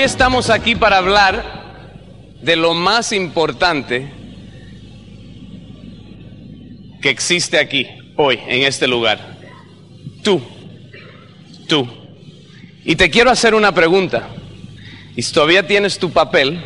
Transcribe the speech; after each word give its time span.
Hoy 0.00 0.06
estamos 0.06 0.48
aquí 0.48 0.76
para 0.76 0.96
hablar 0.96 1.44
de 2.40 2.56
lo 2.56 2.72
más 2.72 3.12
importante 3.12 4.10
que 7.02 7.10
existe 7.10 7.58
aquí, 7.58 7.86
hoy, 8.16 8.40
en 8.48 8.62
este 8.62 8.88
lugar. 8.88 9.36
Tú, 10.22 10.40
tú. 11.68 11.86
Y 12.82 12.96
te 12.96 13.10
quiero 13.10 13.30
hacer 13.30 13.54
una 13.54 13.74
pregunta. 13.74 14.30
Y 15.16 15.20
si 15.20 15.34
todavía 15.34 15.66
tienes 15.66 15.98
tu 15.98 16.10
papel, 16.10 16.64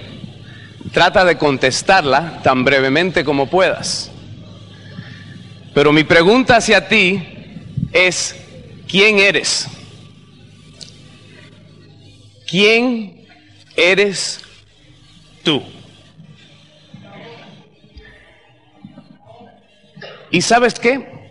trata 0.93 1.25
de 1.25 1.37
contestarla 1.37 2.41
tan 2.45 2.63
brevemente 2.63 3.25
como 3.25 3.51
puedas. 3.51 4.13
Pero 5.75 5.91
mi 5.91 6.05
pregunta 6.05 6.59
hacia 6.59 6.87
ti 6.87 7.21
es, 7.93 8.37
¿quién 8.87 9.19
eres? 9.19 9.67
¿Quién 12.47 13.24
eres 13.77 14.41
tú? 15.43 15.63
¿Y 20.31 20.41
sabes 20.43 20.75
qué? 20.79 21.31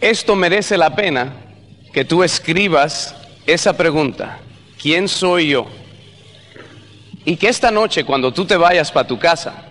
Esto 0.00 0.36
merece 0.36 0.76
la 0.76 0.94
pena 0.94 1.32
que 1.92 2.04
tú 2.04 2.22
escribas 2.22 3.16
esa 3.46 3.76
pregunta. 3.76 4.40
¿Quién 4.80 5.08
soy 5.08 5.48
yo? 5.48 5.66
Y 7.24 7.36
que 7.36 7.48
esta 7.48 7.70
noche, 7.70 8.04
cuando 8.04 8.32
tú 8.32 8.44
te 8.44 8.56
vayas 8.56 8.92
para 8.92 9.08
tu 9.08 9.18
casa, 9.18 9.64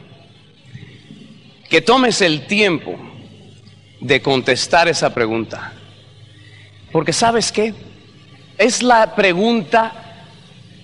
que 1.70 1.82
tomes 1.82 2.22
el 2.22 2.48
tiempo 2.48 2.98
de 4.02 4.22
contestar 4.22 4.88
esa 4.88 5.14
pregunta. 5.14 5.74
Porque 6.92 7.14
sabes 7.14 7.52
qué? 7.52 7.74
Es 8.58 8.82
la 8.82 9.16
pregunta, 9.16 10.05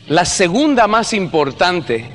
la 0.08 0.26
segunda 0.26 0.88
más 0.88 1.14
importante 1.14 2.10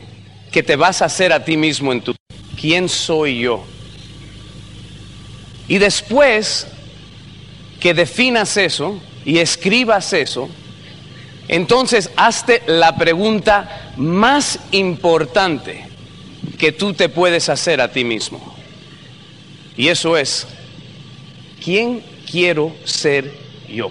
que 0.51 0.63
te 0.63 0.77
vas 0.77 1.03
a 1.03 1.07
hacer 1.07 1.33
a 1.33 1.45
ti 1.45 1.57
mismo 1.57 1.93
en 1.93 2.01
tu... 2.01 2.15
¿Quién 2.61 2.89
soy 2.89 3.41
yo? 3.41 3.65
Y 5.69 5.79
después 5.79 6.67
que 7.81 7.95
definas 7.95 8.57
eso 8.57 9.01
y 9.25 9.39
escribas 9.39 10.13
eso, 10.13 10.49
entonces 11.49 12.11
hazte 12.17 12.63
la 12.67 12.97
pregunta 12.97 13.93
más 13.97 14.59
importante 14.73 15.85
que 16.59 16.73
tú 16.73 16.95
te 16.95 17.09
puedes 17.09 17.49
hacer 17.49 17.81
a 17.81 17.93
ti 17.93 18.05
mismo. 18.05 18.57
Y 19.77 19.89
eso 19.89 20.17
es, 20.17 20.47
¿quién 21.63 22.03
quiero 22.31 22.75
ser 22.85 23.33
yo? 23.69 23.91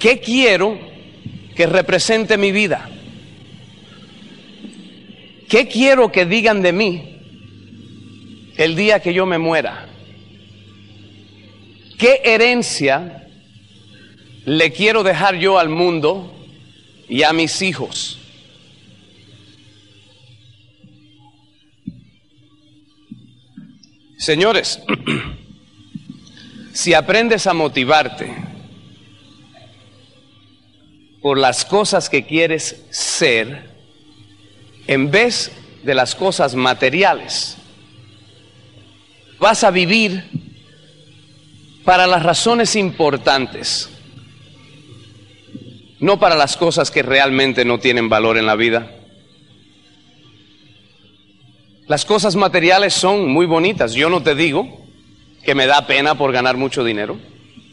¿Qué 0.00 0.20
quiero 0.20 0.93
que 1.54 1.66
represente 1.66 2.36
mi 2.36 2.52
vida? 2.52 2.88
¿Qué 5.48 5.68
quiero 5.68 6.10
que 6.10 6.26
digan 6.26 6.62
de 6.62 6.72
mí 6.72 7.16
el 8.56 8.74
día 8.74 9.00
que 9.00 9.14
yo 9.14 9.26
me 9.26 9.38
muera? 9.38 9.88
¿Qué 11.98 12.20
herencia 12.24 13.28
le 14.44 14.72
quiero 14.72 15.02
dejar 15.02 15.36
yo 15.36 15.58
al 15.58 15.68
mundo 15.68 16.34
y 17.08 17.22
a 17.22 17.32
mis 17.32 17.62
hijos? 17.62 18.18
Señores, 24.18 24.80
si 26.72 26.94
aprendes 26.94 27.46
a 27.46 27.52
motivarte 27.52 28.53
por 31.24 31.38
las 31.38 31.64
cosas 31.64 32.10
que 32.10 32.26
quieres 32.26 32.84
ser, 32.90 33.70
en 34.86 35.10
vez 35.10 35.50
de 35.82 35.94
las 35.94 36.14
cosas 36.14 36.54
materiales, 36.54 37.56
vas 39.38 39.64
a 39.64 39.70
vivir 39.70 40.22
para 41.82 42.06
las 42.06 42.22
razones 42.24 42.76
importantes, 42.76 43.88
no 45.98 46.20
para 46.20 46.34
las 46.34 46.58
cosas 46.58 46.90
que 46.90 47.02
realmente 47.02 47.64
no 47.64 47.78
tienen 47.78 48.10
valor 48.10 48.36
en 48.36 48.44
la 48.44 48.56
vida. 48.56 48.94
Las 51.86 52.04
cosas 52.04 52.36
materiales 52.36 52.92
son 52.92 53.32
muy 53.32 53.46
bonitas. 53.46 53.94
Yo 53.94 54.10
no 54.10 54.22
te 54.22 54.34
digo 54.34 54.84
que 55.42 55.54
me 55.54 55.64
da 55.64 55.86
pena 55.86 56.16
por 56.16 56.32
ganar 56.32 56.58
mucho 56.58 56.84
dinero. 56.84 57.16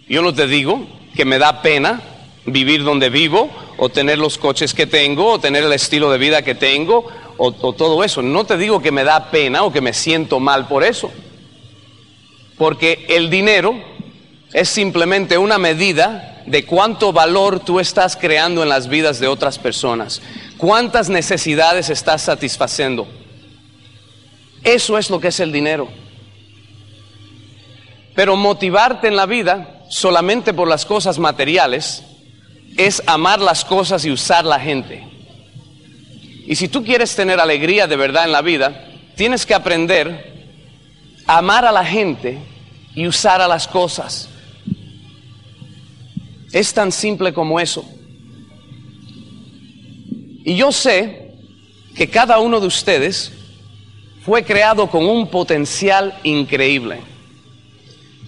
Yo 0.07 0.21
no 0.21 0.33
te 0.33 0.47
digo 0.47 0.87
que 1.13 1.25
me 1.25 1.37
da 1.37 1.61
pena 1.61 2.01
vivir 2.45 2.83
donde 2.83 3.09
vivo 3.09 3.49
o 3.77 3.89
tener 3.89 4.17
los 4.17 4.37
coches 4.37 4.73
que 4.73 4.87
tengo 4.87 5.33
o 5.33 5.39
tener 5.39 5.63
el 5.63 5.73
estilo 5.73 6.11
de 6.11 6.17
vida 6.17 6.41
que 6.41 6.55
tengo 6.55 7.05
o, 7.37 7.51
todo 7.51 8.03
eso. 8.03 8.21
No 8.21 8.43
te 8.43 8.57
digo 8.57 8.81
que 8.81 8.91
me 8.91 9.03
da 9.03 9.31
pena 9.31 9.63
o 9.63 9.71
que 9.71 9.81
me 9.81 9.93
siento 9.93 10.39
mal 10.39 10.67
por 10.67 10.83
eso. 10.83 11.11
Porque 12.57 13.05
el 13.09 13.29
dinero 13.29 13.73
es 14.53 14.69
simplemente 14.69 15.37
una 15.37 15.57
medida 15.57 16.43
de 16.45 16.65
cuánto 16.65 17.13
valor 17.13 17.59
tú 17.59 17.79
estás 17.79 18.15
creando 18.15 18.61
en 18.61 18.69
las 18.69 18.87
vidas 18.87 19.19
de 19.19 19.27
otras 19.27 19.57
personas. 19.57 20.21
Cuántas 20.57 21.09
necesidades 21.09 21.89
estás 21.89 22.21
satisfaciendo. 22.23 23.07
Eso 24.63 24.97
es 24.97 25.09
lo 25.09 25.19
que 25.19 25.29
es 25.29 25.39
el 25.39 25.51
dinero. 25.51 25.87
Pero 28.13 28.35
motivarte 28.35 29.07
en 29.07 29.15
la 29.15 29.25
vida 29.25 29.85
solamente 29.89 30.53
por 30.53 30.67
las 30.67 30.85
cosas 30.85 31.17
materiales 31.17 32.03
es 32.77 33.01
amar 33.05 33.39
las 33.39 33.65
cosas 33.65 34.05
y 34.05 34.11
usar 34.11 34.45
la 34.45 34.59
gente. 34.59 35.03
Y 36.45 36.55
si 36.55 36.67
tú 36.67 36.83
quieres 36.83 37.15
tener 37.15 37.39
alegría 37.39 37.87
de 37.87 37.95
verdad 37.95 38.25
en 38.25 38.31
la 38.31 38.41
vida, 38.41 38.87
tienes 39.15 39.45
que 39.45 39.53
aprender 39.53 40.49
a 41.27 41.37
amar 41.37 41.65
a 41.65 41.71
la 41.71 41.85
gente 41.85 42.37
y 42.95 43.07
usar 43.07 43.41
a 43.41 43.47
las 43.47 43.67
cosas. 43.67 44.29
Es 46.51 46.73
tan 46.73 46.91
simple 46.91 47.33
como 47.33 47.59
eso. 47.59 47.85
Y 50.43 50.55
yo 50.55 50.71
sé 50.71 51.31
que 51.95 52.09
cada 52.09 52.39
uno 52.39 52.59
de 52.59 52.67
ustedes 52.67 53.31
fue 54.25 54.43
creado 54.43 54.89
con 54.89 55.05
un 55.05 55.27
potencial 55.27 56.19
increíble. 56.23 57.10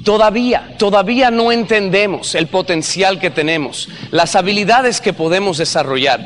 Todavía, 0.04 0.76
todavía 0.78 1.32
no 1.32 1.52
entendemos 1.52 2.36
el 2.36 2.48
potencial 2.48 3.20
que 3.20 3.30
tenemos, 3.30 3.88
las 4.12 4.36
habilidades 4.36 5.00
que 5.00 5.14
podemos 5.14 5.58
desarrollar. 5.58 6.20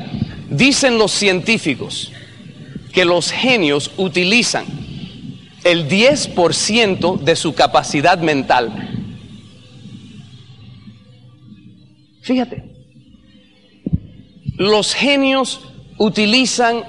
Dicen 0.49 0.97
los 0.97 1.11
científicos 1.11 2.11
que 2.91 3.05
los 3.05 3.31
genios 3.31 3.91
utilizan 3.97 4.65
el 5.63 5.87
10% 5.87 7.19
de 7.19 7.35
su 7.35 7.53
capacidad 7.53 8.17
mental. 8.17 8.71
Fíjate, 12.21 12.63
los 14.55 14.95
genios 14.95 15.61
utilizan 15.97 16.83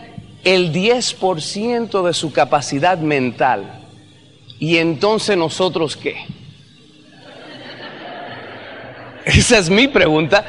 el 0.45 0.73
10% 0.73 2.03
de 2.03 2.15
su 2.15 2.33
capacidad 2.33 2.99
mental. 2.99 3.85
¿Y 4.59 4.79
entonces 4.79 5.37
nosotros 5.37 5.97
qué? 5.97 6.38
Esa 9.29 9.59
es 9.59 9.69
mi 9.69 9.89
pregunta. 9.89 10.45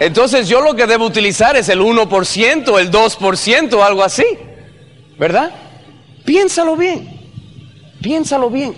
Entonces 0.00 0.48
yo 0.48 0.60
lo 0.62 0.74
que 0.74 0.86
debo 0.86 1.04
utilizar 1.04 1.54
es 1.56 1.68
el 1.68 1.80
1%, 1.80 2.80
el 2.80 2.90
2%, 2.90 3.86
algo 3.86 4.02
así. 4.02 4.24
¿Verdad? 5.18 5.52
Piénsalo 6.24 6.74
bien. 6.74 7.20
Piénsalo 8.00 8.48
bien. 8.48 8.74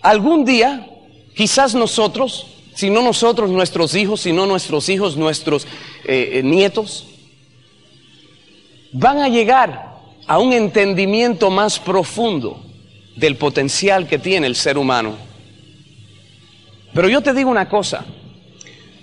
Algún 0.00 0.44
día, 0.44 0.88
quizás 1.34 1.74
nosotros, 1.74 2.46
si 2.74 2.88
no 2.88 3.02
nosotros, 3.02 3.50
nuestros 3.50 3.96
hijos, 3.96 4.20
si 4.20 4.32
no 4.32 4.46
nuestros 4.46 4.88
hijos, 4.88 5.16
nuestros 5.16 5.66
eh, 6.04 6.30
eh, 6.34 6.42
nietos, 6.44 7.08
van 8.92 9.18
a 9.18 9.28
llegar 9.28 9.96
a 10.26 10.38
un 10.38 10.52
entendimiento 10.52 11.50
más 11.50 11.80
profundo 11.80 12.62
del 13.16 13.36
potencial 13.36 14.06
que 14.06 14.20
tiene 14.20 14.46
el 14.46 14.54
ser 14.54 14.78
humano. 14.78 15.27
Pero 16.92 17.08
yo 17.08 17.20
te 17.20 17.34
digo 17.34 17.50
una 17.50 17.68
cosa, 17.68 18.04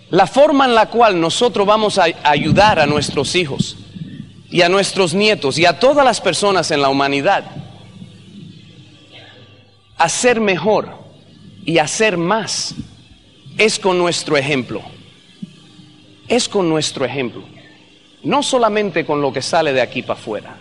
la 0.09 0.27
forma 0.27 0.65
en 0.65 0.75
la 0.75 0.89
cual 0.89 1.19
nosotros 1.19 1.65
vamos 1.65 1.97
a 1.97 2.05
ayudar 2.23 2.79
a 2.79 2.85
nuestros 2.85 3.35
hijos 3.35 3.77
y 4.49 4.61
a 4.61 4.69
nuestros 4.69 5.13
nietos 5.13 5.57
y 5.57 5.65
a 5.65 5.79
todas 5.79 6.05
las 6.05 6.21
personas 6.21 6.71
en 6.71 6.81
la 6.81 6.89
humanidad 6.89 7.45
a 9.97 10.09
ser 10.09 10.39
mejor 10.41 10.89
y 11.65 11.77
a 11.77 11.87
ser 11.87 12.17
más 12.17 12.75
es 13.57 13.79
con 13.79 13.97
nuestro 13.97 14.37
ejemplo. 14.37 14.81
Es 16.27 16.49
con 16.49 16.67
nuestro 16.67 17.05
ejemplo 17.05 17.43
no 18.25 18.41
solamente 18.41 19.05
con 19.05 19.21
lo 19.21 19.31
que 19.31 19.41
sale 19.41 19.71
de 19.71 19.81
aquí 19.81 20.01
para 20.01 20.19
afuera, 20.19 20.57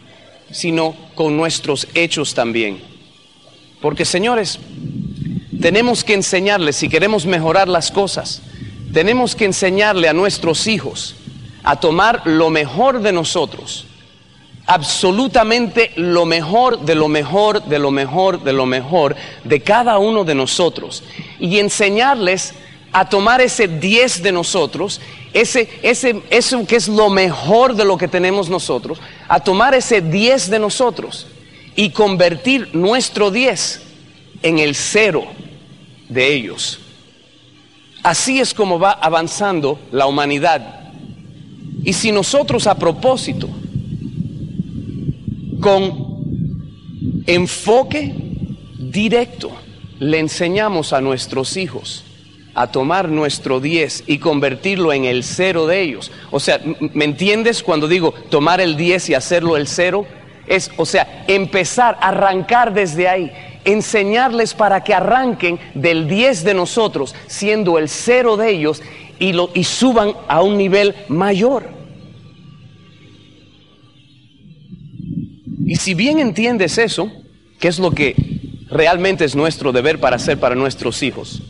sino 0.50 0.94
con 1.14 1.36
nuestros 1.36 1.88
hechos 1.94 2.34
también. 2.34 2.80
Porque 3.80 4.04
señores, 4.04 4.60
tenemos 5.64 6.04
que 6.04 6.12
enseñarles, 6.12 6.76
si 6.76 6.90
queremos 6.90 7.24
mejorar 7.24 7.68
las 7.68 7.90
cosas, 7.90 8.42
tenemos 8.92 9.34
que 9.34 9.46
enseñarle 9.46 10.10
a 10.10 10.12
nuestros 10.12 10.66
hijos 10.66 11.14
a 11.62 11.76
tomar 11.76 12.20
lo 12.26 12.50
mejor 12.50 13.00
de 13.00 13.12
nosotros, 13.12 13.86
absolutamente 14.66 15.92
lo 15.96 16.26
mejor 16.26 16.80
de 16.80 16.94
lo 16.94 17.08
mejor, 17.08 17.64
de 17.64 17.78
lo 17.78 17.90
mejor, 17.90 18.44
de 18.44 18.52
lo 18.52 18.66
mejor 18.66 19.16
de 19.42 19.60
cada 19.60 19.96
uno 19.96 20.22
de 20.24 20.34
nosotros. 20.34 21.02
Y 21.40 21.58
enseñarles 21.58 22.52
a 22.92 23.08
tomar 23.08 23.40
ese 23.40 23.66
10 23.66 24.22
de 24.22 24.32
nosotros, 24.32 25.00
ese, 25.32 25.70
ese, 25.80 26.20
eso 26.28 26.66
que 26.66 26.76
es 26.76 26.88
lo 26.88 27.08
mejor 27.08 27.74
de 27.74 27.86
lo 27.86 27.96
que 27.96 28.06
tenemos 28.06 28.50
nosotros, 28.50 28.98
a 29.28 29.40
tomar 29.40 29.72
ese 29.72 30.02
10 30.02 30.50
de 30.50 30.58
nosotros 30.58 31.26
y 31.74 31.88
convertir 31.88 32.68
nuestro 32.74 33.30
10 33.30 33.80
en 34.42 34.58
el 34.58 34.74
cero 34.74 35.26
de 36.08 36.34
ellos. 36.34 36.80
Así 38.02 38.40
es 38.40 38.52
como 38.52 38.78
va 38.78 38.92
avanzando 38.92 39.78
la 39.90 40.06
humanidad. 40.06 40.92
Y 41.84 41.92
si 41.92 42.12
nosotros 42.12 42.66
a 42.66 42.74
propósito, 42.76 43.48
con 45.60 47.22
enfoque 47.26 48.14
directo, 48.78 49.50
le 49.98 50.18
enseñamos 50.18 50.92
a 50.92 51.00
nuestros 51.00 51.56
hijos 51.56 52.04
a 52.54 52.68
tomar 52.68 53.08
nuestro 53.08 53.60
10 53.60 54.04
y 54.06 54.18
convertirlo 54.18 54.92
en 54.92 55.04
el 55.04 55.24
cero 55.24 55.66
de 55.66 55.80
ellos. 55.80 56.12
O 56.30 56.38
sea, 56.38 56.60
¿me 56.92 57.04
entiendes 57.04 57.62
cuando 57.62 57.88
digo 57.88 58.12
tomar 58.30 58.60
el 58.60 58.76
10 58.76 59.10
y 59.10 59.14
hacerlo 59.14 59.56
el 59.56 59.66
cero? 59.66 60.06
Es, 60.46 60.70
o 60.76 60.86
sea, 60.86 61.24
empezar, 61.26 61.98
arrancar 62.00 62.72
desde 62.72 63.08
ahí, 63.08 63.32
enseñarles 63.64 64.54
para 64.54 64.82
que 64.84 64.94
arranquen 64.94 65.58
del 65.74 66.08
10 66.08 66.44
de 66.44 66.54
nosotros, 66.54 67.14
siendo 67.26 67.78
el 67.78 67.88
cero 67.88 68.36
de 68.36 68.50
ellos, 68.50 68.82
y, 69.18 69.32
lo, 69.32 69.50
y 69.54 69.64
suban 69.64 70.12
a 70.28 70.42
un 70.42 70.56
nivel 70.56 70.94
mayor. 71.08 71.68
Y 75.66 75.76
si 75.76 75.94
bien 75.94 76.18
entiendes 76.18 76.78
eso, 76.78 77.10
que 77.58 77.68
es 77.68 77.78
lo 77.78 77.90
que 77.90 78.14
realmente 78.68 79.24
es 79.24 79.34
nuestro 79.34 79.72
deber 79.72 79.98
para 79.98 80.16
hacer 80.16 80.38
para 80.38 80.54
nuestros 80.54 81.02
hijos, 81.02 81.42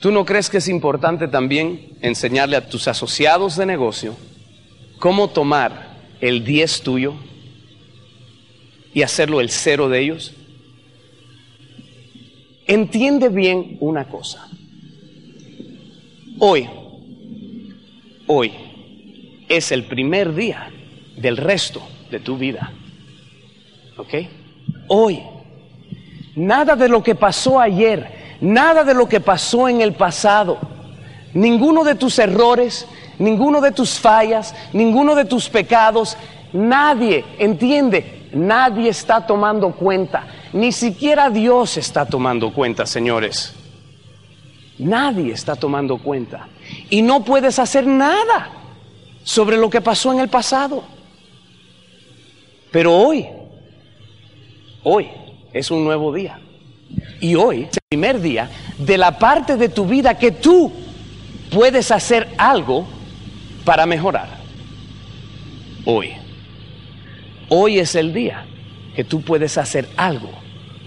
¿tú 0.00 0.12
no 0.12 0.24
crees 0.24 0.48
que 0.48 0.58
es 0.58 0.68
importante 0.68 1.28
también 1.28 1.96
enseñarle 2.00 2.56
a 2.56 2.68
tus 2.68 2.86
asociados 2.86 3.56
de 3.56 3.66
negocio 3.66 4.14
cómo 4.98 5.28
tomar 5.28 5.98
el 6.20 6.44
10 6.44 6.82
tuyo 6.82 7.14
y 8.94 9.02
hacerlo 9.02 9.40
el 9.40 9.50
cero 9.50 9.88
de 9.88 10.00
ellos? 10.00 10.32
Entiende 12.66 13.28
bien 13.28 13.76
una 13.80 14.08
cosa. 14.08 14.48
Hoy, 16.38 16.68
hoy 18.26 18.52
es 19.48 19.70
el 19.72 19.84
primer 19.84 20.34
día 20.34 20.70
del 21.16 21.36
resto 21.36 21.82
de 22.10 22.20
tu 22.20 22.38
vida. 22.38 22.72
¿Ok? 23.96 24.14
Hoy. 24.88 25.22
Nada 26.36 26.74
de 26.74 26.88
lo 26.88 27.02
que 27.02 27.14
pasó 27.14 27.60
ayer, 27.60 28.36
nada 28.40 28.82
de 28.82 28.94
lo 28.94 29.08
que 29.08 29.20
pasó 29.20 29.68
en 29.68 29.80
el 29.80 29.92
pasado, 29.92 30.58
ninguno 31.32 31.84
de 31.84 31.94
tus 31.94 32.18
errores, 32.18 32.88
ninguno 33.20 33.60
de 33.60 33.70
tus 33.70 34.00
fallas, 34.00 34.52
ninguno 34.72 35.14
de 35.14 35.26
tus 35.26 35.48
pecados, 35.48 36.16
nadie, 36.52 37.24
entiende, 37.38 38.23
nadie 38.34 38.90
está 38.90 39.26
tomando 39.26 39.72
cuenta, 39.72 40.26
ni 40.52 40.72
siquiera 40.72 41.30
Dios 41.30 41.76
está 41.76 42.06
tomando 42.06 42.52
cuenta, 42.52 42.86
señores. 42.86 43.54
Nadie 44.78 45.32
está 45.32 45.54
tomando 45.54 45.98
cuenta. 45.98 46.48
Y 46.90 47.02
no 47.02 47.24
puedes 47.24 47.58
hacer 47.58 47.86
nada 47.86 48.50
sobre 49.22 49.56
lo 49.56 49.70
que 49.70 49.80
pasó 49.80 50.12
en 50.12 50.20
el 50.20 50.28
pasado. 50.28 50.84
Pero 52.72 52.92
hoy, 52.92 53.26
hoy 54.82 55.08
es 55.52 55.70
un 55.70 55.84
nuevo 55.84 56.12
día. 56.12 56.40
Y 57.20 57.36
hoy 57.36 57.62
es 57.62 57.76
el 57.76 57.82
primer 57.88 58.20
día 58.20 58.50
de 58.78 58.98
la 58.98 59.18
parte 59.18 59.56
de 59.56 59.68
tu 59.68 59.86
vida 59.86 60.18
que 60.18 60.32
tú 60.32 60.72
puedes 61.50 61.90
hacer 61.90 62.28
algo 62.36 62.86
para 63.64 63.86
mejorar. 63.86 64.28
Hoy. 65.84 66.23
Hoy 67.48 67.78
es 67.78 67.94
el 67.94 68.12
día 68.12 68.46
que 68.94 69.04
tú 69.04 69.22
puedes 69.22 69.58
hacer 69.58 69.88
algo 69.96 70.30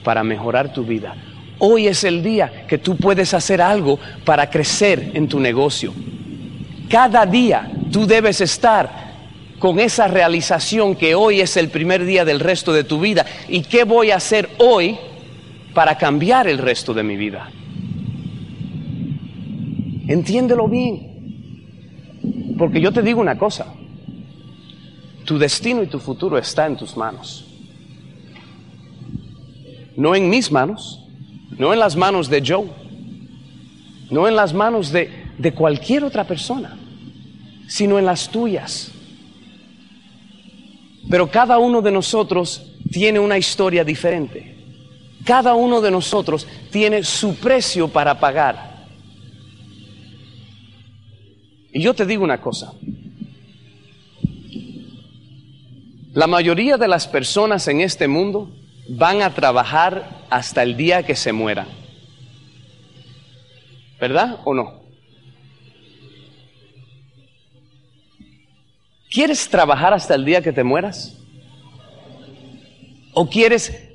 para 0.03 0.23
mejorar 0.23 0.73
tu 0.73 0.83
vida. 0.83 1.15
Hoy 1.59 1.87
es 1.87 2.03
el 2.03 2.23
día 2.23 2.65
que 2.67 2.77
tú 2.77 2.95
puedes 2.95 3.33
hacer 3.33 3.61
algo 3.61 3.99
para 4.25 4.49
crecer 4.49 5.11
en 5.13 5.27
tu 5.27 5.39
negocio. 5.39 5.93
Cada 6.89 7.25
día 7.25 7.69
tú 7.91 8.05
debes 8.05 8.41
estar 8.41 9.07
con 9.59 9.79
esa 9.79 10.07
realización 10.07 10.95
que 10.95 11.15
hoy 11.15 11.41
es 11.41 11.57
el 11.57 11.69
primer 11.69 12.05
día 12.05 12.23
del 12.25 12.39
resto 12.39 12.73
de 12.73 12.83
tu 12.83 12.99
vida 12.99 13.25
y 13.47 13.61
qué 13.61 13.83
voy 13.83 14.11
a 14.11 14.17
hacer 14.17 14.49
hoy 14.59 14.97
para 15.73 15.97
cambiar 15.97 16.47
el 16.47 16.59
resto 16.59 16.93
de 16.93 17.03
mi 17.03 17.17
vida. 17.17 17.49
Entiéndelo 20.07 20.67
bien. 20.67 22.55
Porque 22.57 22.79
yo 22.81 22.91
te 22.91 23.01
digo 23.01 23.21
una 23.21 23.37
cosa, 23.37 23.73
tu 25.27 25.37
destino 25.37 25.83
y 25.83 25.87
tu 25.87 25.99
futuro 25.99 26.37
está 26.37 26.65
en 26.65 26.77
tus 26.77 26.95
manos. 26.95 27.45
No 29.97 30.15
en 30.15 30.29
mis 30.29 30.49
manos, 30.49 31.03
no 31.57 31.73
en 31.73 31.79
las 31.79 31.97
manos 31.97 32.29
de 32.29 32.41
Joe, 32.47 32.69
no 34.09 34.25
en 34.25 34.37
las 34.37 34.53
manos 34.53 34.89
de, 34.89 35.11
de 35.37 35.53
cualquier 35.53 36.05
otra 36.05 36.23
persona, 36.23 36.77
sino 37.67 37.99
en 37.99 38.05
las 38.05 38.29
tuyas. 38.29 38.89
Pero 41.09 41.29
cada 41.29 41.57
uno 41.57 41.81
de 41.81 41.91
nosotros 41.91 42.65
tiene 42.89 43.19
una 43.19 43.37
historia 43.37 43.83
diferente. 43.83 44.55
Cada 45.25 45.55
uno 45.55 45.81
de 45.81 45.91
nosotros 45.91 46.47
tiene 46.71 47.03
su 47.03 47.35
precio 47.35 47.89
para 47.89 48.17
pagar. 48.17 48.87
Y 51.73 51.81
yo 51.81 51.93
te 51.93 52.05
digo 52.05 52.23
una 52.23 52.39
cosa. 52.39 52.71
La 56.17 56.25
mayoría 56.25 56.77
de 56.77 56.87
las 56.87 57.07
personas 57.07 57.67
en 57.67 57.79
este 57.79 58.07
mundo 58.07 58.49
van 58.89 59.21
a 59.21 59.35
trabajar 59.35 60.25
hasta 60.31 60.63
el 60.63 60.75
día 60.75 61.03
que 61.03 61.15
se 61.15 61.31
mueran. 61.31 61.67
¿Verdad 63.99 64.39
o 64.43 64.55
no? 64.55 64.81
¿Quieres 69.11 69.47
trabajar 69.47 69.93
hasta 69.93 70.15
el 70.15 70.25
día 70.25 70.41
que 70.41 70.51
te 70.51 70.63
mueras? 70.63 71.15
¿O 73.13 73.29
quieres 73.29 73.87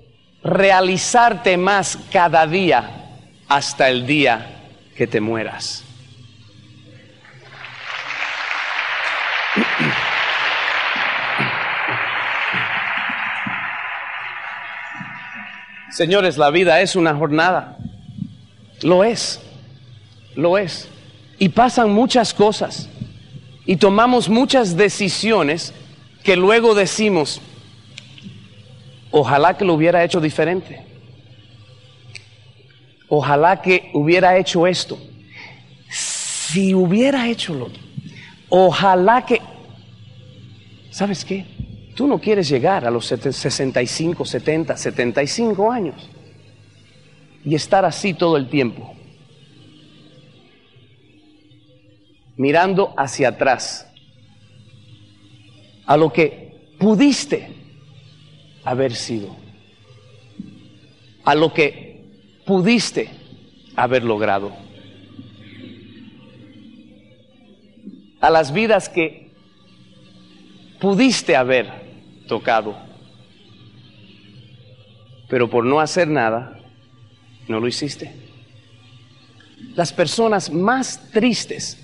realizarte 0.44 1.56
más 1.56 1.98
cada 2.12 2.46
día 2.46 3.18
hasta 3.48 3.88
el 3.88 4.06
día 4.06 4.68
que 4.96 5.08
te 5.08 5.20
mueras? 5.20 5.82
Señores, 15.92 16.38
la 16.38 16.50
vida 16.50 16.80
es 16.80 16.96
una 16.96 17.14
jornada. 17.14 17.76
Lo 18.80 19.04
es. 19.04 19.40
Lo 20.34 20.56
es. 20.56 20.88
Y 21.38 21.50
pasan 21.50 21.92
muchas 21.92 22.32
cosas 22.32 22.88
y 23.66 23.76
tomamos 23.76 24.28
muchas 24.28 24.76
decisiones 24.76 25.74
que 26.24 26.36
luego 26.36 26.74
decimos, 26.74 27.40
ojalá 29.10 29.56
que 29.56 29.64
lo 29.64 29.74
hubiera 29.74 30.02
hecho 30.02 30.20
diferente. 30.20 30.84
Ojalá 33.08 33.60
que 33.60 33.90
hubiera 33.92 34.38
hecho 34.38 34.66
esto. 34.66 34.98
Si 35.90 36.74
hubiera 36.74 37.28
hecho 37.28 37.54
lo 37.54 37.66
otro. 37.66 37.82
Ojalá 38.48 39.26
que... 39.26 39.42
¿Sabes 40.90 41.22
qué? 41.24 41.44
Tú 41.94 42.06
no 42.06 42.18
quieres 42.18 42.48
llegar 42.48 42.86
a 42.86 42.90
los 42.90 43.06
65, 43.06 44.24
70, 44.24 44.76
75 44.76 45.70
años 45.70 46.10
y 47.44 47.54
estar 47.54 47.84
así 47.84 48.14
todo 48.14 48.36
el 48.36 48.48
tiempo. 48.48 48.96
mirando 52.36 52.94
hacia 52.96 53.28
atrás, 53.28 53.88
a 55.86 55.96
lo 55.96 56.12
que 56.12 56.74
pudiste 56.78 57.54
haber 58.64 58.94
sido, 58.94 59.36
a 61.24 61.34
lo 61.34 61.52
que 61.52 62.04
pudiste 62.44 63.10
haber 63.76 64.04
logrado, 64.04 64.52
a 68.20 68.30
las 68.30 68.52
vidas 68.52 68.88
que 68.88 69.30
pudiste 70.80 71.36
haber 71.36 71.81
tocado, 72.26 72.76
pero 75.28 75.48
por 75.48 75.64
no 75.64 75.80
hacer 75.80 76.08
nada, 76.08 76.58
no 77.48 77.60
lo 77.60 77.68
hiciste. 77.68 78.12
Las 79.74 79.92
personas 79.92 80.52
más 80.52 81.10
tristes 81.10 81.78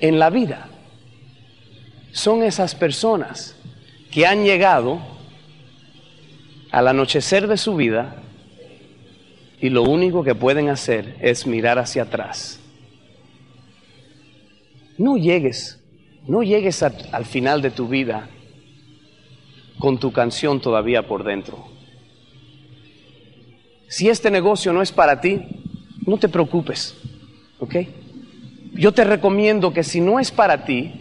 en 0.00 0.18
la 0.18 0.30
vida 0.30 0.68
son 2.12 2.42
esas 2.42 2.74
personas 2.74 3.56
que 4.10 4.26
han 4.26 4.44
llegado 4.44 5.00
al 6.70 6.88
anochecer 6.88 7.48
de 7.48 7.56
su 7.56 7.74
vida 7.74 8.22
y 9.60 9.70
lo 9.70 9.82
único 9.82 10.22
que 10.24 10.34
pueden 10.34 10.68
hacer 10.68 11.16
es 11.20 11.46
mirar 11.46 11.78
hacia 11.78 12.02
atrás. 12.02 12.60
No 14.98 15.16
llegues, 15.16 15.80
no 16.26 16.42
llegues 16.42 16.82
al 16.82 17.24
final 17.24 17.62
de 17.62 17.70
tu 17.70 17.88
vida 17.88 18.28
con 19.78 19.98
tu 19.98 20.12
canción 20.12 20.60
todavía 20.60 21.06
por 21.06 21.24
dentro. 21.24 21.66
Si 23.88 24.08
este 24.08 24.30
negocio 24.30 24.72
no 24.72 24.80
es 24.82 24.92
para 24.92 25.20
ti, 25.20 25.40
no 26.06 26.18
te 26.18 26.28
preocupes, 26.28 26.96
¿ok? 27.58 27.76
Yo 28.72 28.92
te 28.92 29.04
recomiendo 29.04 29.72
que 29.72 29.84
si 29.84 30.00
no 30.00 30.18
es 30.18 30.30
para 30.30 30.64
ti, 30.64 30.92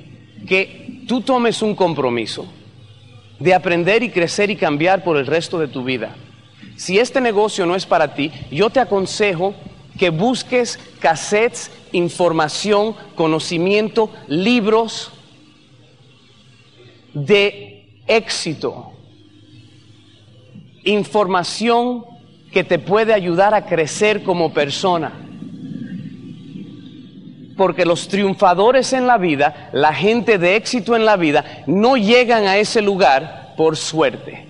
que 0.46 1.04
tú 1.08 1.22
tomes 1.22 1.62
un 1.62 1.75
compromiso 1.75 2.46
de 3.40 3.54
aprender 3.54 4.04
y 4.04 4.10
crecer 4.10 4.50
y 4.51 4.56
cambiar 4.56 5.04
por 5.04 5.18
el 5.18 5.25
resto 5.25 5.58
de 5.58 5.68
tu 5.68 5.84
vida. 5.84 6.16
Si 6.75 7.00
este 7.00 7.22
negocio 7.22 7.66
no 7.66 7.75
es 7.75 7.86
para 7.86 8.13
ti, 8.13 8.32
yo 8.51 8.70
te 8.70 8.80
aconsejo 8.80 9.54
que 9.98 10.10
busques 10.10 10.80
cassettes, 11.00 11.72
información, 11.92 12.96
conocimiento, 13.16 14.12
libros 14.28 15.12
de 17.13 17.71
éxito, 18.15 18.91
información 20.84 22.06
que 22.51 22.63
te 22.63 22.80
puede 22.80 23.13
ayudar 23.13 23.53
a 23.53 23.65
crecer 23.65 24.24
como 24.24 24.53
persona. 24.53 25.13
Porque 27.58 27.86
los 27.86 28.08
triunfadores 28.08 28.94
en 28.94 29.08
la 29.08 29.18
vida, 29.18 29.70
la 29.72 29.94
gente 29.94 30.38
de 30.38 30.56
éxito 30.56 30.96
en 30.96 31.06
la 31.06 31.15
vida, 31.15 31.63
no 31.68 31.96
llegan 31.96 32.46
a 32.46 32.58
ese 32.58 32.82
lugar 32.82 33.53
por 33.56 33.77
suerte. 33.77 34.48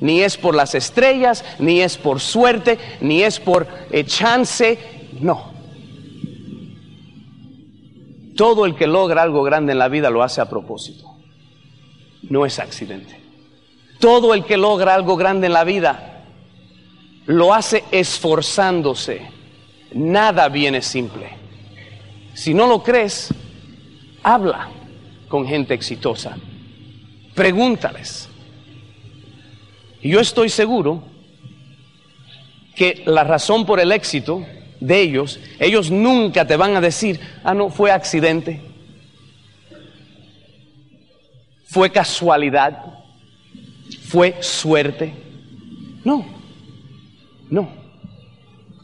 Ni 0.00 0.20
es 0.20 0.36
por 0.36 0.54
las 0.54 0.74
estrellas, 0.74 1.44
ni 1.58 1.80
es 1.80 1.96
por 1.96 2.20
suerte, 2.20 2.78
ni 3.00 3.22
es 3.22 3.40
por 3.40 3.66
eh, 3.90 4.04
chance, 4.04 4.78
no. 5.20 5.54
Todo 8.36 8.66
el 8.66 8.74
que 8.74 8.86
logra 8.86 9.22
algo 9.22 9.44
grande 9.44 9.72
en 9.72 9.78
la 9.78 9.88
vida 9.88 10.10
lo 10.10 10.22
hace 10.22 10.40
a 10.40 10.48
propósito. 10.50 11.13
No 12.28 12.46
es 12.46 12.58
accidente. 12.58 13.20
Todo 13.98 14.34
el 14.34 14.44
que 14.44 14.56
logra 14.56 14.94
algo 14.94 15.16
grande 15.16 15.46
en 15.46 15.52
la 15.52 15.64
vida 15.64 16.24
lo 17.26 17.54
hace 17.54 17.84
esforzándose. 17.90 19.22
Nada 19.92 20.48
viene 20.48 20.82
simple. 20.82 21.30
Si 22.34 22.52
no 22.52 22.66
lo 22.66 22.82
crees, 22.82 23.32
habla 24.22 24.68
con 25.28 25.46
gente 25.46 25.74
exitosa. 25.74 26.36
Pregúntales. 27.34 28.28
Yo 30.02 30.20
estoy 30.20 30.48
seguro 30.48 31.02
que 32.74 33.02
la 33.06 33.24
razón 33.24 33.64
por 33.64 33.80
el 33.80 33.92
éxito 33.92 34.44
de 34.80 35.00
ellos, 35.00 35.40
ellos 35.58 35.90
nunca 35.90 36.46
te 36.46 36.56
van 36.56 36.76
a 36.76 36.80
decir, 36.80 37.20
ah, 37.42 37.54
no, 37.54 37.70
fue 37.70 37.90
accidente, 37.90 38.60
fue 41.74 41.90
casualidad, 41.90 42.84
fue 44.04 44.40
suerte. 44.40 45.12
No, 46.04 46.24
no. 47.50 47.68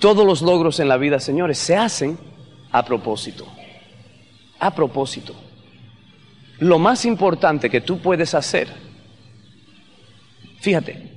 Todos 0.01 0.27
los 0.27 0.43
logros 0.43 0.81
en 0.81 0.89
la 0.89 0.97
vida, 0.97 1.21
señores, 1.21 1.57
se 1.57 1.77
hacen 1.77 2.19
a 2.73 2.85
propósito. 2.85 3.47
A 4.59 4.75
propósito. 4.75 5.37
Lo 6.59 6.81
más 6.81 7.05
importante 7.05 7.71
que 7.71 7.81
tú 7.81 8.01
puedes 8.01 8.35
hacer, 8.35 8.67
fíjate, 10.59 11.13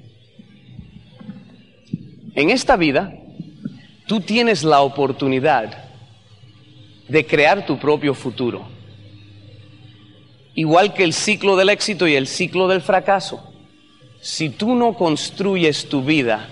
en 2.35 2.51
esta 2.51 2.75
vida 2.75 3.15
tú 4.05 4.21
tienes 4.21 4.63
la 4.63 4.81
oportunidad 4.81 5.85
de 7.07 7.25
crear 7.25 7.65
tu 7.65 7.79
propio 7.79 8.13
futuro. 8.13 8.72
Igual 10.55 10.93
que 10.93 11.03
el 11.03 11.13
ciclo 11.13 11.55
del 11.55 11.69
éxito 11.69 12.07
y 12.07 12.15
el 12.15 12.27
ciclo 12.27 12.67
del 12.67 12.81
fracaso. 12.81 13.43
Si 14.21 14.49
tú 14.49 14.75
no 14.75 14.93
construyes 14.93 15.89
tu 15.89 16.03
vida 16.03 16.49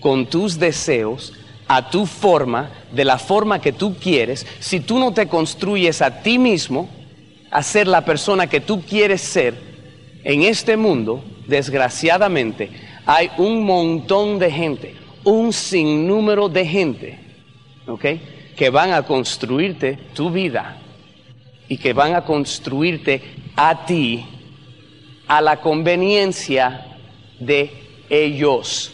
con 0.00 0.26
tus 0.26 0.58
deseos, 0.58 1.32
a 1.68 1.90
tu 1.90 2.06
forma, 2.06 2.70
de 2.92 3.04
la 3.04 3.18
forma 3.18 3.60
que 3.60 3.72
tú 3.72 3.94
quieres, 3.94 4.46
si 4.60 4.80
tú 4.80 4.98
no 4.98 5.12
te 5.12 5.26
construyes 5.26 6.02
a 6.02 6.22
ti 6.22 6.38
mismo, 6.38 6.88
a 7.50 7.62
ser 7.62 7.86
la 7.86 8.04
persona 8.04 8.46
que 8.46 8.60
tú 8.60 8.82
quieres 8.82 9.20
ser, 9.20 9.54
en 10.24 10.42
este 10.42 10.76
mundo, 10.76 11.24
desgraciadamente, 11.46 12.70
hay 13.04 13.30
un 13.38 13.64
montón 13.64 14.38
de 14.38 14.50
gente 14.50 15.02
un 15.24 15.52
sinnúmero 15.52 16.48
de 16.48 16.66
gente, 16.66 17.18
¿ok? 17.86 18.04
Que 18.56 18.70
van 18.70 18.92
a 18.92 19.02
construirte 19.02 19.98
tu 20.14 20.30
vida 20.30 20.78
y 21.72 21.78
que 21.78 21.94
van 21.94 22.14
a 22.14 22.22
construirte 22.22 23.22
a 23.56 23.86
ti 23.86 24.26
a 25.26 25.40
la 25.40 25.58
conveniencia 25.58 26.98
de 27.40 27.70
ellos, 28.10 28.92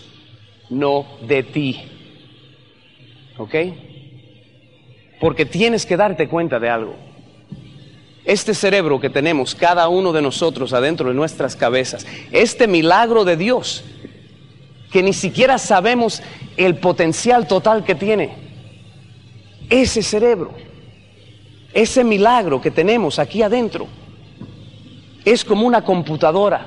no 0.70 1.04
de 1.26 1.42
ti. 1.42 1.82
¿Ok? 3.37 3.54
Porque 5.18 5.44
tienes 5.44 5.87
que 5.87 5.97
darte 5.97 6.28
cuenta 6.28 6.61
de 6.61 6.70
algo. 6.70 6.94
Este 8.25 8.54
cerebro 8.54 9.00
que 9.00 9.11
tenemos 9.11 9.56
cada 9.56 9.88
uno 9.88 10.12
de 10.12 10.23
nosotros 10.23 10.73
adentro 10.73 11.08
de 11.08 11.16
nuestras 11.16 11.56
cabezas, 11.56 12.06
este 12.30 12.68
milagro 12.68 13.25
de 13.25 13.37
Dios, 13.37 13.82
que 14.92 15.02
ni 15.02 15.14
siquiera 15.14 15.58
sabemos 15.58 16.23
el 16.56 16.76
potencial 16.76 17.49
total 17.49 17.82
que 17.82 17.97
tiene. 17.97 18.37
Ese 19.68 20.00
cerebro, 20.00 20.67
ese 21.72 22.04
milagro 22.04 22.60
que 22.60 22.70
tenemos 22.70 23.18
aquí 23.18 23.42
adentro, 23.42 23.87
es 25.25 25.44
como 25.44 25.66
una 25.66 25.82
computadora. 25.82 26.66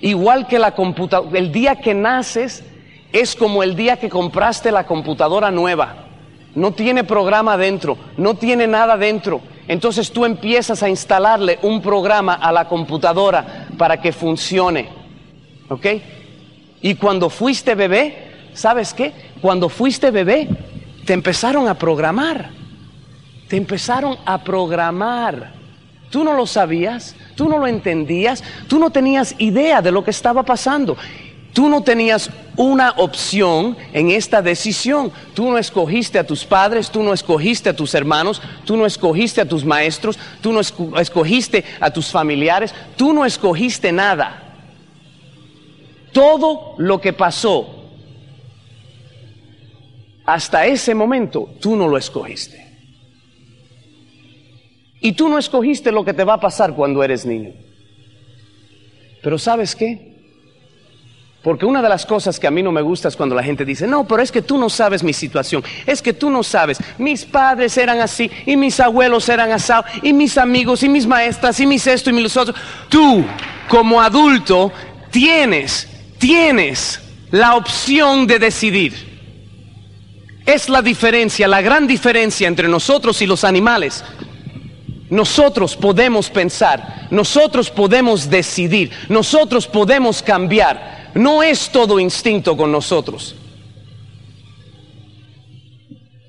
Igual 0.00 0.46
que 0.46 0.58
la 0.58 0.74
computadora, 0.74 1.38
el 1.38 1.52
día 1.52 1.76
que 1.76 1.94
naces 1.94 2.64
es 3.12 3.36
como 3.36 3.62
el 3.62 3.76
día 3.76 3.98
que 3.98 4.08
compraste 4.08 4.70
la 4.72 4.84
computadora 4.86 5.50
nueva. 5.50 6.06
No 6.54 6.72
tiene 6.72 7.04
programa 7.04 7.56
dentro, 7.56 7.96
no 8.16 8.34
tiene 8.34 8.66
nada 8.66 8.96
dentro. 8.96 9.40
Entonces 9.68 10.10
tú 10.10 10.24
empiezas 10.24 10.82
a 10.82 10.88
instalarle 10.88 11.58
un 11.62 11.80
programa 11.80 12.34
a 12.34 12.52
la 12.52 12.68
computadora 12.68 13.68
para 13.78 14.00
que 14.00 14.12
funcione. 14.12 14.88
¿Ok? 15.68 15.86
Y 16.82 16.96
cuando 16.96 17.30
fuiste 17.30 17.74
bebé, 17.74 18.50
¿sabes 18.54 18.92
qué? 18.92 19.12
Cuando 19.40 19.68
fuiste 19.68 20.10
bebé, 20.10 20.48
te 21.06 21.12
empezaron 21.12 21.68
a 21.68 21.74
programar. 21.74 22.61
Te 23.52 23.58
empezaron 23.58 24.16
a 24.24 24.42
programar. 24.42 25.52
Tú 26.08 26.24
no 26.24 26.32
lo 26.32 26.46
sabías, 26.46 27.14
tú 27.34 27.50
no 27.50 27.58
lo 27.58 27.66
entendías, 27.66 28.42
tú 28.66 28.78
no 28.78 28.88
tenías 28.88 29.34
idea 29.36 29.82
de 29.82 29.92
lo 29.92 30.02
que 30.02 30.10
estaba 30.10 30.42
pasando. 30.42 30.96
Tú 31.52 31.68
no 31.68 31.82
tenías 31.82 32.30
una 32.56 32.92
opción 32.92 33.76
en 33.92 34.10
esta 34.10 34.40
decisión. 34.40 35.12
Tú 35.34 35.50
no 35.50 35.58
escogiste 35.58 36.18
a 36.18 36.26
tus 36.26 36.46
padres, 36.46 36.88
tú 36.88 37.02
no 37.02 37.12
escogiste 37.12 37.68
a 37.68 37.76
tus 37.76 37.94
hermanos, 37.94 38.40
tú 38.64 38.74
no 38.74 38.86
escogiste 38.86 39.42
a 39.42 39.46
tus 39.46 39.66
maestros, 39.66 40.18
tú 40.40 40.50
no 40.50 40.60
escogiste 40.98 41.62
a 41.78 41.90
tus 41.90 42.10
familiares, 42.10 42.74
tú 42.96 43.12
no 43.12 43.26
escogiste 43.26 43.92
nada. 43.92 44.44
Todo 46.10 46.74
lo 46.78 47.02
que 47.02 47.12
pasó 47.12 47.90
hasta 50.24 50.64
ese 50.64 50.94
momento, 50.94 51.50
tú 51.60 51.76
no 51.76 51.86
lo 51.86 51.98
escogiste. 51.98 52.71
Y 55.02 55.12
tú 55.12 55.28
no 55.28 55.38
escogiste 55.38 55.92
lo 55.92 56.04
que 56.04 56.14
te 56.14 56.24
va 56.24 56.34
a 56.34 56.40
pasar 56.40 56.74
cuando 56.74 57.02
eres 57.02 57.26
niño. 57.26 57.52
Pero 59.22 59.38
¿sabes 59.38 59.76
qué? 59.76 60.10
Porque 61.42 61.66
una 61.66 61.82
de 61.82 61.88
las 61.88 62.06
cosas 62.06 62.38
que 62.38 62.46
a 62.46 62.52
mí 62.52 62.62
no 62.62 62.70
me 62.70 62.82
gusta 62.82 63.08
es 63.08 63.16
cuando 63.16 63.34
la 63.34 63.42
gente 63.42 63.64
dice, 63.64 63.86
no, 63.86 64.06
pero 64.06 64.22
es 64.22 64.30
que 64.30 64.42
tú 64.42 64.56
no 64.56 64.70
sabes 64.70 65.02
mi 65.02 65.12
situación, 65.12 65.64
es 65.86 66.00
que 66.00 66.12
tú 66.12 66.30
no 66.30 66.44
sabes, 66.44 66.78
mis 66.98 67.24
padres 67.24 67.76
eran 67.76 68.00
así, 68.00 68.30
y 68.46 68.56
mis 68.56 68.78
abuelos 68.78 69.28
eran 69.28 69.50
asados, 69.50 69.90
y 70.02 70.12
mis 70.12 70.38
amigos, 70.38 70.84
y 70.84 70.88
mis 70.88 71.04
maestras, 71.04 71.58
y 71.58 71.66
mis 71.66 71.84
esto, 71.88 72.10
y 72.10 72.12
mis 72.12 72.36
otros. 72.36 72.56
Tú, 72.88 73.24
como 73.68 74.00
adulto, 74.00 74.70
tienes 75.10 75.88
tienes 76.22 77.00
la 77.32 77.56
opción 77.56 78.28
de 78.28 78.38
decidir. 78.38 78.94
Es 80.46 80.68
la 80.68 80.80
diferencia, 80.80 81.48
la 81.48 81.60
gran 81.60 81.88
diferencia 81.88 82.46
entre 82.46 82.68
nosotros 82.68 83.20
y 83.22 83.26
los 83.26 83.42
animales. 83.42 84.04
Nosotros 85.12 85.76
podemos 85.76 86.30
pensar, 86.30 87.06
nosotros 87.10 87.68
podemos 87.68 88.30
decidir, 88.30 88.90
nosotros 89.10 89.66
podemos 89.66 90.22
cambiar. 90.22 91.10
No 91.12 91.42
es 91.42 91.68
todo 91.68 92.00
instinto 92.00 92.56
con 92.56 92.72
nosotros. 92.72 93.34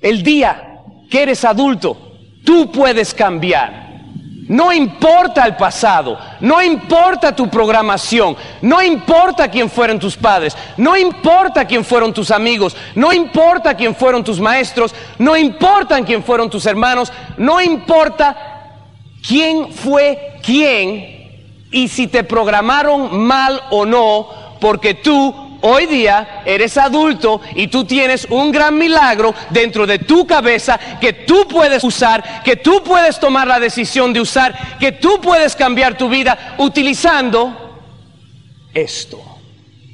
El 0.02 0.22
día 0.22 0.82
que 1.10 1.22
eres 1.22 1.46
adulto, 1.46 1.96
tú 2.44 2.70
puedes 2.70 3.14
cambiar. 3.14 4.02
No 4.48 4.70
importa 4.70 5.46
el 5.46 5.56
pasado, 5.56 6.18
no 6.40 6.60
importa 6.60 7.34
tu 7.34 7.48
programación, 7.48 8.36
no 8.60 8.82
importa 8.82 9.48
quién 9.48 9.70
fueron 9.70 9.98
tus 9.98 10.14
padres, 10.14 10.54
no 10.76 10.94
importa 10.94 11.64
quién 11.64 11.86
fueron 11.86 12.12
tus 12.12 12.30
amigos, 12.30 12.76
no 12.94 13.14
importa 13.14 13.74
quién 13.74 13.94
fueron 13.94 14.22
tus 14.22 14.38
maestros, 14.38 14.94
no 15.16 15.34
importa 15.34 16.04
quién 16.04 16.22
fueron 16.22 16.50
tus 16.50 16.66
hermanos, 16.66 17.10
no 17.38 17.58
importa 17.62 18.53
quién 19.26 19.72
fue 19.72 20.38
quién 20.42 21.14
y 21.70 21.88
si 21.88 22.06
te 22.06 22.24
programaron 22.24 23.24
mal 23.24 23.60
o 23.70 23.84
no, 23.84 24.28
porque 24.60 24.94
tú 24.94 25.58
hoy 25.60 25.86
día 25.86 26.42
eres 26.44 26.76
adulto 26.76 27.40
y 27.54 27.68
tú 27.68 27.84
tienes 27.84 28.26
un 28.30 28.52
gran 28.52 28.76
milagro 28.76 29.34
dentro 29.50 29.86
de 29.86 29.98
tu 29.98 30.26
cabeza 30.26 30.78
que 31.00 31.12
tú 31.12 31.48
puedes 31.48 31.82
usar, 31.82 32.42
que 32.44 32.56
tú 32.56 32.82
puedes 32.84 33.18
tomar 33.18 33.46
la 33.48 33.58
decisión 33.58 34.12
de 34.12 34.20
usar, 34.20 34.78
que 34.78 34.92
tú 34.92 35.20
puedes 35.20 35.56
cambiar 35.56 35.96
tu 35.96 36.08
vida 36.08 36.54
utilizando 36.58 37.80
esto 38.72 39.20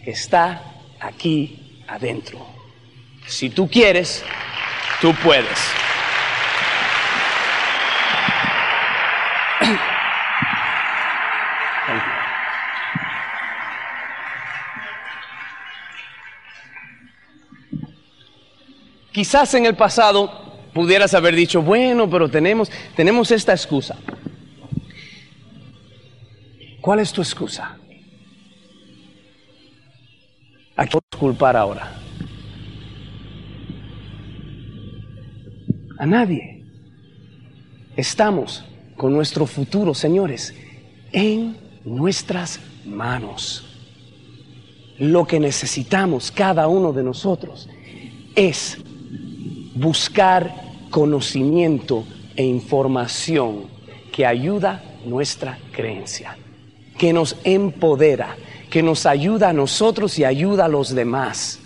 que 0.05 0.11
está 0.11 0.63
aquí 1.01 1.83
adentro. 1.87 2.47
Si 3.27 3.49
tú 3.49 3.69
quieres, 3.69 4.25
tú 5.01 5.15
puedes. 5.23 5.59
Quizás 19.13 19.55
en 19.55 19.67
el 19.67 19.75
pasado 19.75 20.31
pudieras 20.73 21.15
haber 21.15 21.35
dicho, 21.35 21.63
bueno, 21.63 22.09
pero 22.09 22.29
tenemos, 22.29 22.71
tenemos 22.95 23.31
esta 23.31 23.53
excusa. 23.53 23.97
¿Cuál 26.81 27.01
es 27.01 27.13
tu 27.13 27.21
excusa? 27.21 27.77
¿A 30.77 30.87
quién 30.87 31.03
culpar 31.19 31.57
ahora? 31.57 31.93
A 35.99 36.07
nadie. 36.07 36.65
Estamos 37.97 38.65
con 38.97 39.13
nuestro 39.13 39.47
futuro, 39.47 39.93
señores, 39.93 40.55
en 41.13 41.57
nuestras 41.85 42.61
manos. 42.87 43.67
Lo 44.99 45.27
que 45.27 45.41
necesitamos 45.41 46.31
cada 46.31 46.69
uno 46.69 46.93
de 46.93 47.03
nosotros 47.03 47.69
es 48.35 48.79
buscar 49.81 50.53
conocimiento 50.91 52.05
e 52.37 52.45
información 52.45 53.65
que 54.13 54.27
ayuda 54.27 54.83
nuestra 55.07 55.59
creencia, 55.73 56.37
que 56.99 57.15
nos 57.15 57.37
empodera, 57.45 58.37
que 58.69 58.83
nos 58.83 59.07
ayuda 59.07 59.49
a 59.49 59.53
nosotros 59.55 60.19
y 60.19 60.25
ayuda 60.25 60.67
a 60.67 60.69
los 60.69 60.95
demás. 60.95 61.61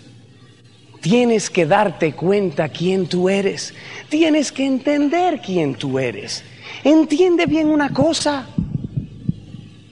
Tienes 1.00 1.50
que 1.50 1.66
darte 1.66 2.12
cuenta 2.14 2.68
quién 2.68 3.06
tú 3.06 3.28
eres. 3.28 3.74
Tienes 4.08 4.52
que 4.52 4.64
entender 4.64 5.40
quién 5.44 5.74
tú 5.74 5.98
eres. 5.98 6.44
Entiende 6.84 7.46
bien 7.46 7.68
una 7.68 7.90
cosa. 7.92 8.46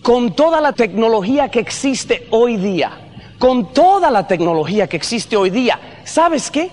Con 0.01 0.35
toda 0.35 0.61
la 0.61 0.73
tecnología 0.73 1.51
que 1.51 1.61
existe 1.61 2.27
hoy 2.31 2.57
día, 2.57 2.93
con 3.39 3.73
toda 3.73 4.11
la 4.11 4.27
tecnología 4.27 4.87
que 4.87 4.97
existe 4.97 5.37
hoy 5.37 5.51
día, 5.51 5.79
¿sabes 6.05 6.51
qué? 6.51 6.71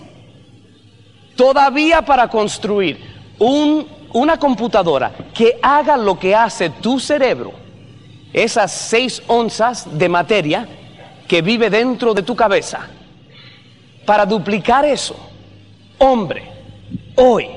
Todavía 1.39 2.01
para 2.01 2.27
construir 2.27 2.99
una 3.39 4.37
computadora 4.37 5.09
que 5.33 5.57
haga 5.61 5.95
lo 5.95 6.19
que 6.19 6.35
hace 6.35 6.69
tu 6.69 6.99
cerebro, 6.99 7.53
esas 8.33 8.73
seis 8.73 9.23
onzas 9.25 9.87
de 9.97 10.09
materia 10.09 10.67
que 11.29 11.41
vive 11.41 11.69
dentro 11.69 12.13
de 12.13 12.23
tu 12.23 12.35
cabeza, 12.35 12.81
para 14.05 14.25
duplicar 14.25 14.83
eso, 14.83 15.15
hombre, 15.97 16.43
hoy 17.15 17.47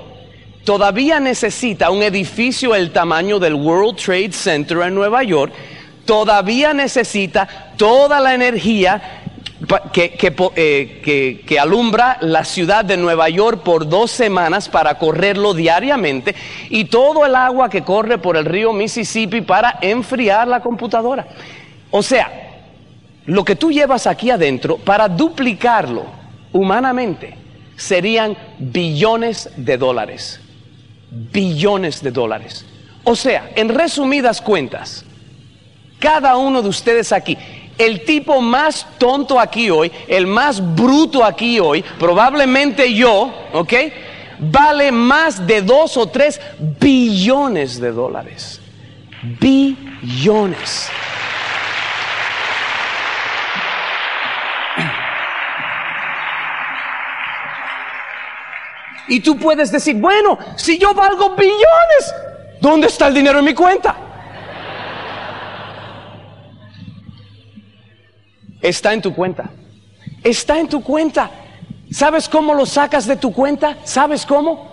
todavía 0.63 1.19
necesita 1.19 1.91
un 1.91 2.05
edificio 2.05 2.77
el 2.77 2.93
tamaño 2.93 3.41
del 3.41 3.55
World 3.55 3.97
Trade 3.97 4.31
Center 4.31 4.79
en 4.83 4.95
Nueva 4.95 5.25
York, 5.25 5.53
todavía 6.05 6.73
necesita 6.73 7.73
toda 7.77 8.21
la 8.21 8.33
energía 8.33 9.22
eh, 10.57 11.01
que, 11.05 11.45
que, 11.47 11.59
alumbra 11.61 12.19
la 12.21 12.45
ciudad 12.45 12.85
de 12.85 12.97
Nueva 12.97 13.29
York 13.29 13.63
por 13.63 13.89
dos 13.89 14.11
semanas 14.11 14.69
para 14.69 14.99
correrlo 14.99 15.55
diariamente 15.55 16.35
y 16.69 16.87
todo 16.87 17.25
el 17.25 17.35
agua 17.37 17.71
que 17.71 17.83
corre 17.83 18.19
por 18.19 18.37
el 18.37 18.45
río 18.45 18.73
Mississippi 18.73 19.41
para 19.43 19.79
enfriar 19.81 20.49
la 20.49 20.61
computadora. 20.61 21.27
O 21.91 22.03
sea, 22.03 22.43
lo 23.27 23.45
que 23.45 23.55
tú 23.55 23.71
llevas 23.71 24.07
aquí 24.07 24.31
adentro, 24.31 24.79
para 24.79 25.09
duplicarlo 25.09 26.07
humanamente, 26.53 27.35
serían 27.77 28.37
billones 28.59 29.51
de 29.57 29.77
dólares. 29.77 30.41
Billones 31.11 32.03
de 32.03 32.11
dólares. 32.11 32.65
O 33.05 33.15
sea, 33.15 33.51
en 33.55 33.69
resumidas 33.69 34.41
cuentas, 34.41 35.05
cada 35.99 36.37
uno 36.37 36.63
de 36.63 36.69
ustedes 36.69 37.13
aquí, 37.13 37.39
el 37.79 38.05
tipo 38.05 38.41
más 38.41 38.87
tonto 38.99 39.41
aquí 39.41 39.71
hoy, 39.71 39.91
el 40.09 40.27
más 40.27 40.75
bruto 40.75 41.25
aquí 41.25 41.59
hoy, 41.61 41.83
probablemente 41.99 42.93
yo, 42.95 43.33
¿ok? 43.53 43.73
Vale 44.39 44.91
más 44.91 45.47
de 45.47 45.63
dos 45.63 45.97
o 45.97 46.07
tres 46.09 46.41
billones 46.59 47.81
de 47.81 47.93
dólares. 47.93 48.61
Billones. 49.41 50.91
Y 59.09 59.21
tú 59.21 59.37
puedes 59.37 59.71
decir, 59.71 59.97
bueno, 59.97 60.39
si 60.57 60.79
yo 60.79 60.95
valgo 60.95 61.37
billones, 61.37 62.15
¿dónde 62.61 62.87
está 62.87 63.09
el 63.09 63.15
dinero 63.15 63.41
en 63.41 63.45
mi 63.45 63.55
cuenta? 63.55 64.12
Está 68.63 68.95
en 68.95 69.03
tu 69.03 69.13
cuenta. 69.13 69.51
Está 70.23 70.59
en 70.59 70.69
tu 70.69 70.83
cuenta. 70.83 71.31
¿Sabes 71.91 72.29
cómo 72.29 72.55
lo 72.55 72.65
sacas 72.65 73.07
de 73.07 73.17
tu 73.17 73.33
cuenta? 73.33 73.77
¿Sabes 73.85 74.25
cómo? 74.25 74.71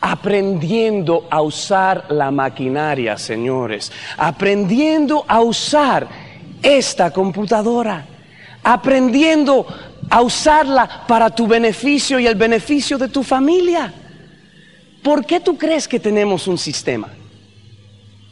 Aprendiendo 0.00 1.28
a 1.30 1.42
usar 1.42 2.06
la 2.10 2.30
maquinaria, 2.30 3.18
señores. 3.18 3.92
Aprendiendo 4.16 5.24
a 5.28 5.42
usar 5.42 6.08
esta 6.62 7.12
computadora. 7.12 8.06
Aprendiendo 8.64 9.66
a 10.08 10.22
usarla 10.22 11.04
para 11.06 11.30
tu 11.30 11.46
beneficio 11.46 12.18
y 12.18 12.26
el 12.26 12.34
beneficio 12.34 12.96
de 12.96 13.08
tu 13.08 13.22
familia. 13.22 13.92
¿Por 15.02 15.24
qué 15.24 15.40
tú 15.40 15.56
crees 15.56 15.86
que 15.86 16.00
tenemos 16.00 16.48
un 16.48 16.58
sistema? 16.58 17.08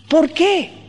¿Por 0.08 0.30
qué? 0.30 0.83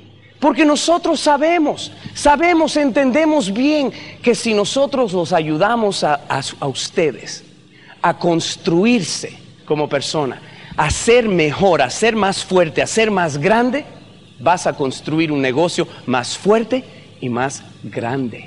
Porque 0.46 0.64
nosotros 0.64 1.20
sabemos, 1.22 1.92
sabemos, 2.14 2.78
entendemos 2.78 3.52
bien 3.52 3.92
que 4.22 4.36
si 4.36 4.54
nosotros 4.54 5.12
los 5.12 5.34
ayudamos 5.34 6.04
a, 6.04 6.20
ustedes 6.68 7.44
a 8.00 8.16
construirse 8.16 9.36
como 9.66 9.90
persona, 9.90 10.40
a 10.78 10.92
ser 10.92 11.28
mejor, 11.28 11.82
a 11.82 11.90
ser 11.90 12.16
más 12.16 12.46
fuerte, 12.46 12.84
a 12.84 12.86
ser 12.86 13.10
más 13.10 13.40
grande, 13.40 13.86
vas 14.40 14.68
a 14.68 14.74
construir 14.74 15.32
un 15.32 15.42
negocio 15.42 15.88
más 16.06 16.38
fuerte 16.38 16.84
y 17.20 17.28
más 17.28 17.64
grande. 17.82 18.46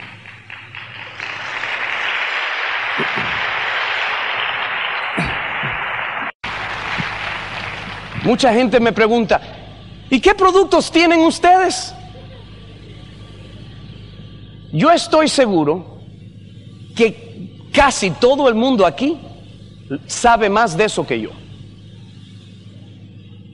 Mucha 8.22 8.52
gente 8.54 8.78
me 8.78 8.92
pregunta, 8.92 9.57
¿Y 10.10 10.20
qué 10.20 10.34
productos 10.34 10.90
tienen 10.90 11.20
ustedes? 11.20 11.94
Yo 14.72 14.90
estoy 14.90 15.28
seguro 15.28 16.00
que 16.96 17.68
casi 17.72 18.10
todo 18.10 18.48
el 18.48 18.54
mundo 18.54 18.86
aquí 18.86 19.18
sabe 20.06 20.48
más 20.48 20.76
de 20.76 20.84
eso 20.84 21.06
que 21.06 21.20
yo. 21.20 21.30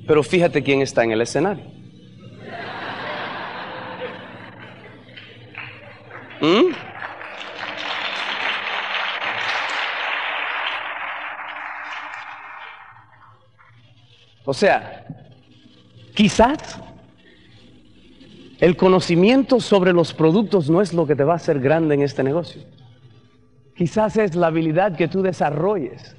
Pero 0.06 0.22
fíjate 0.22 0.62
quién 0.62 0.82
está 0.82 1.02
en 1.04 1.12
el 1.12 1.20
escenario. 1.20 1.64
¿Mm? 6.40 6.74
O 14.46 14.52
sea, 14.52 15.06
Quizás 16.14 16.80
el 18.60 18.76
conocimiento 18.76 19.60
sobre 19.60 19.92
los 19.92 20.14
productos 20.14 20.70
no 20.70 20.80
es 20.80 20.94
lo 20.94 21.06
que 21.06 21.16
te 21.16 21.24
va 21.24 21.34
a 21.34 21.36
hacer 21.36 21.60
grande 21.60 21.96
en 21.96 22.02
este 22.02 22.22
negocio. 22.22 22.62
Quizás 23.76 24.16
es 24.16 24.36
la 24.36 24.46
habilidad 24.46 24.96
que 24.96 25.08
tú 25.08 25.22
desarrolles 25.22 26.16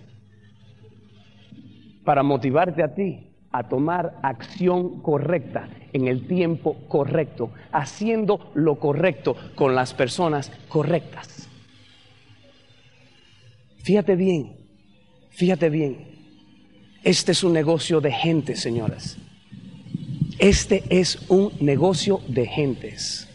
para 2.03 2.23
motivarte 2.23 2.83
a 2.83 2.93
ti 2.93 3.31
a 3.51 3.63
tomar 3.69 4.19
acción 4.21 5.01
correcta 5.01 5.69
en 5.93 6.09
el 6.09 6.27
tiempo 6.27 6.75
correcto, 6.89 7.51
haciendo 7.71 8.51
lo 8.53 8.75
correcto 8.75 9.37
con 9.55 9.73
las 9.73 9.93
personas 9.93 10.51
correctas. 10.67 11.47
Fíjate 13.77 14.17
bien, 14.17 14.57
fíjate 15.29 15.69
bien. 15.69 16.15
Este 17.01 17.31
es 17.31 17.45
un 17.45 17.53
negocio 17.53 18.01
de 18.01 18.11
gente, 18.11 18.57
señoras. 18.57 19.17
Este 20.39 20.83
es 20.89 21.19
un 21.29 21.51
negocio 21.59 22.21
de 22.27 22.45
gentes. 22.45 23.27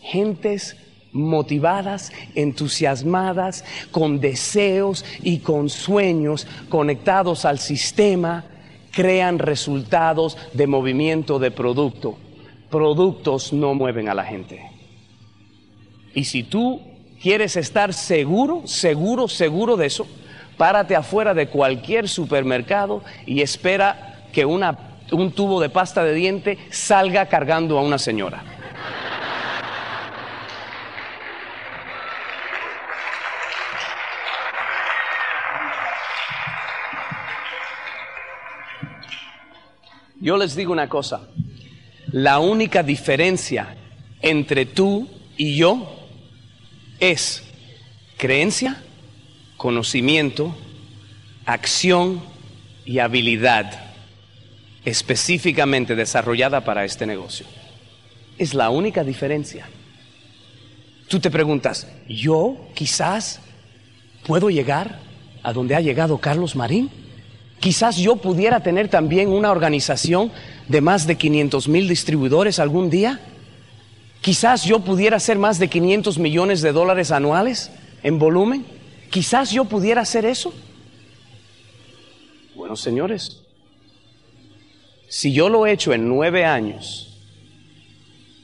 Gentes 0.00 0.76
motivadas, 1.12 2.12
entusiasmadas, 2.34 3.64
con 3.90 4.20
deseos 4.20 5.04
y 5.22 5.38
con 5.38 5.68
sueños 5.68 6.46
conectados 6.68 7.44
al 7.44 7.58
sistema, 7.58 8.44
crean 8.90 9.38
resultados 9.38 10.36
de 10.52 10.66
movimiento 10.66 11.38
de 11.38 11.50
producto. 11.50 12.18
Productos 12.70 13.52
no 13.52 13.74
mueven 13.74 14.08
a 14.08 14.14
la 14.14 14.24
gente. 14.24 14.60
Y 16.14 16.24
si 16.24 16.42
tú 16.42 16.80
quieres 17.22 17.56
estar 17.56 17.92
seguro, 17.94 18.62
seguro, 18.66 19.28
seguro 19.28 19.76
de 19.76 19.86
eso, 19.86 20.06
párate 20.56 20.96
afuera 20.96 21.34
de 21.34 21.48
cualquier 21.48 22.08
supermercado 22.08 23.02
y 23.26 23.42
espera 23.42 24.24
que 24.32 24.44
una, 24.44 24.85
un 25.12 25.32
tubo 25.32 25.60
de 25.60 25.68
pasta 25.68 26.04
de 26.04 26.14
diente 26.14 26.58
salga 26.70 27.26
cargando 27.26 27.78
a 27.78 27.82
una 27.82 27.98
señora. 27.98 28.42
Yo 40.18 40.36
les 40.36 40.56
digo 40.56 40.72
una 40.72 40.88
cosa, 40.88 41.28
la 42.10 42.40
única 42.40 42.82
diferencia 42.82 43.76
entre 44.22 44.66
tú 44.66 45.08
y 45.36 45.56
yo 45.56 46.08
es 46.98 47.44
creencia, 48.16 48.82
conocimiento, 49.56 50.56
acción 51.44 52.22
y 52.84 52.98
habilidad 52.98 53.85
específicamente 54.86 55.96
desarrollada 55.96 56.64
para 56.64 56.84
este 56.84 57.06
negocio. 57.06 57.44
Es 58.38 58.54
la 58.54 58.70
única 58.70 59.02
diferencia. 59.02 59.68
Tú 61.08 61.18
te 61.18 61.30
preguntas, 61.30 61.88
¿yo 62.08 62.56
quizás 62.72 63.40
puedo 64.24 64.48
llegar 64.48 65.00
a 65.42 65.52
donde 65.52 65.74
ha 65.74 65.80
llegado 65.80 66.18
Carlos 66.18 66.54
Marín? 66.54 66.88
Quizás 67.58 67.96
yo 67.96 68.16
pudiera 68.16 68.60
tener 68.60 68.88
también 68.88 69.28
una 69.28 69.50
organización 69.50 70.30
de 70.68 70.80
más 70.80 71.06
de 71.06 71.16
500 71.16 71.68
mil 71.68 71.88
distribuidores 71.88 72.60
algún 72.60 72.88
día. 72.88 73.20
Quizás 74.20 74.64
yo 74.64 74.80
pudiera 74.80 75.16
hacer 75.16 75.36
más 75.36 75.58
de 75.58 75.68
500 75.68 76.18
millones 76.18 76.62
de 76.62 76.70
dólares 76.70 77.10
anuales 77.10 77.72
en 78.04 78.20
volumen. 78.20 78.64
Quizás 79.10 79.50
yo 79.50 79.64
pudiera 79.64 80.02
hacer 80.02 80.24
eso. 80.24 80.54
Bueno, 82.54 82.76
señores, 82.76 83.45
si 85.08 85.32
yo 85.32 85.48
lo 85.48 85.66
he 85.66 85.72
hecho 85.72 85.92
en 85.92 86.08
nueve 86.08 86.44
años 86.44 87.20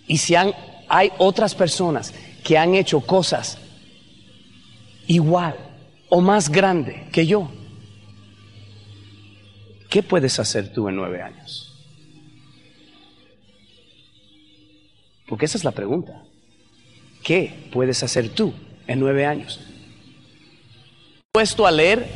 y 0.06 0.18
si 0.18 0.34
hay 0.34 1.12
otras 1.18 1.54
personas 1.54 2.12
que 2.44 2.58
han 2.58 2.74
hecho 2.74 3.00
cosas 3.00 3.58
igual 5.06 5.56
o 6.08 6.20
más 6.20 6.50
grande 6.50 7.08
que 7.12 7.26
yo, 7.26 7.50
¿Qué 9.92 10.02
puedes 10.02 10.38
hacer 10.38 10.72
tú 10.72 10.88
en 10.88 10.96
nueve 10.96 11.20
años? 11.20 11.70
Porque 15.28 15.44
esa 15.44 15.58
es 15.58 15.64
la 15.64 15.72
pregunta. 15.72 16.22
¿Qué 17.22 17.68
puedes 17.70 18.02
hacer 18.02 18.30
tú 18.30 18.54
en 18.86 19.00
nueve 19.00 19.26
años? 19.26 19.60
¿Puesto 21.30 21.66
a 21.66 21.70
leer 21.70 22.08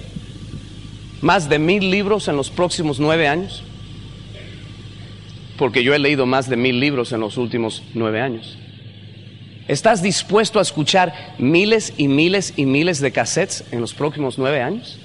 más 1.21 1.51
de 1.51 1.59
mil 1.59 1.91
libros 1.91 2.29
en 2.29 2.39
los 2.39 2.49
próximos 2.49 2.99
nueve 2.99 3.29
años? 3.29 3.63
Porque 5.57 5.83
yo 5.83 5.95
he 5.95 5.99
leído 5.99 6.27
más 6.27 6.49
de 6.49 6.57
mil 6.57 6.81
libros 6.81 7.12
en 7.12 7.21
los 7.21 7.37
últimos 7.37 7.83
nueve 7.95 8.21
años. 8.21 8.59
¿Estás 9.69 10.01
dispuesto 10.01 10.59
a 10.59 10.62
escuchar 10.62 11.35
miles 11.38 11.92
y 11.97 12.07
miles 12.07 12.55
y 12.57 12.66
miles 12.66 13.01
de 13.01 13.11
cassettes 13.11 13.64
en 13.73 13.81
los 13.81 13.95
próximos 13.95 14.38
nueve 14.38 14.62
años? 14.62 14.99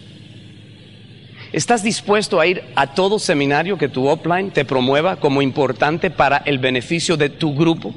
¿Estás 1.51 1.83
dispuesto 1.83 2.39
a 2.39 2.47
ir 2.47 2.63
a 2.75 2.93
todo 2.93 3.19
seminario 3.19 3.77
que 3.77 3.89
tu 3.89 4.07
offline 4.07 4.51
te 4.51 4.63
promueva 4.63 5.17
como 5.17 5.41
importante 5.41 6.09
para 6.09 6.37
el 6.37 6.59
beneficio 6.59 7.17
de 7.17 7.29
tu 7.29 7.55
grupo? 7.55 7.93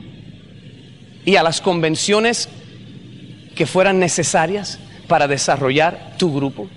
¿Y 1.24 1.36
a 1.36 1.42
las 1.42 1.60
convenciones 1.60 2.48
que 3.54 3.66
fueran 3.66 3.98
necesarias 3.98 4.80
para 5.06 5.28
desarrollar 5.28 6.16
tu 6.18 6.34
grupo 6.34 6.68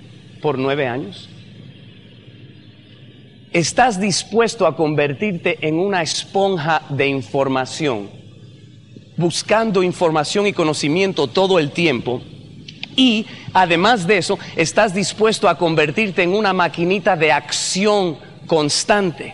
por 0.42 0.60
nueve 0.60 0.86
años? 0.86 1.30
¿Estás 3.54 4.00
dispuesto 4.00 4.68
a 4.68 4.76
convertirte 4.76 5.58
en 5.66 5.80
una 5.80 6.02
esponja 6.02 6.82
de 6.90 7.08
información, 7.08 8.10
buscando 9.16 9.84
información 9.84 10.48
y 10.48 10.54
conocimiento 10.54 11.28
todo 11.28 11.58
el 11.58 11.72
tiempo? 11.72 12.22
Y 12.98 13.26
además 13.54 14.06
de 14.06 14.18
eso, 14.18 14.38
estás 14.56 14.94
dispuesto 14.94 15.48
a 15.48 15.58
convertirte 15.58 16.24
en 16.24 16.34
una 16.34 16.52
maquinita 16.52 17.16
de 17.16 17.32
acción 17.32 18.18
constante 18.48 19.34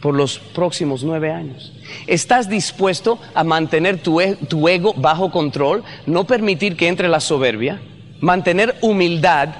por 0.00 0.14
los 0.14 0.38
próximos 0.38 1.04
nueve 1.04 1.30
años. 1.30 1.72
¿Estás 2.08 2.48
dispuesto 2.48 3.20
a 3.34 3.44
mantener 3.44 4.02
tu, 4.02 4.20
e, 4.20 4.34
tu, 4.34 4.68
ego 4.68 4.92
bajo 4.94 5.30
control, 5.30 5.84
no 6.06 6.24
permitir 6.24 6.76
que 6.76 6.88
entre 6.88 7.08
la 7.08 7.20
soberbia, 7.20 7.80
mantener 8.20 8.74
humildad 8.80 9.50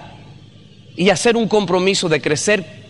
y 0.96 1.10
hacer 1.10 1.36
un 1.36 1.46
compromiso 1.46 2.08
de 2.08 2.20
crecer, 2.20 2.81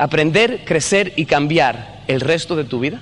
aprender, 0.00 0.64
crecer 0.64 1.12
y 1.16 1.26
cambiar 1.26 2.02
el 2.08 2.20
resto 2.20 2.56
de 2.56 2.64
tu 2.64 2.80
vida? 2.80 3.00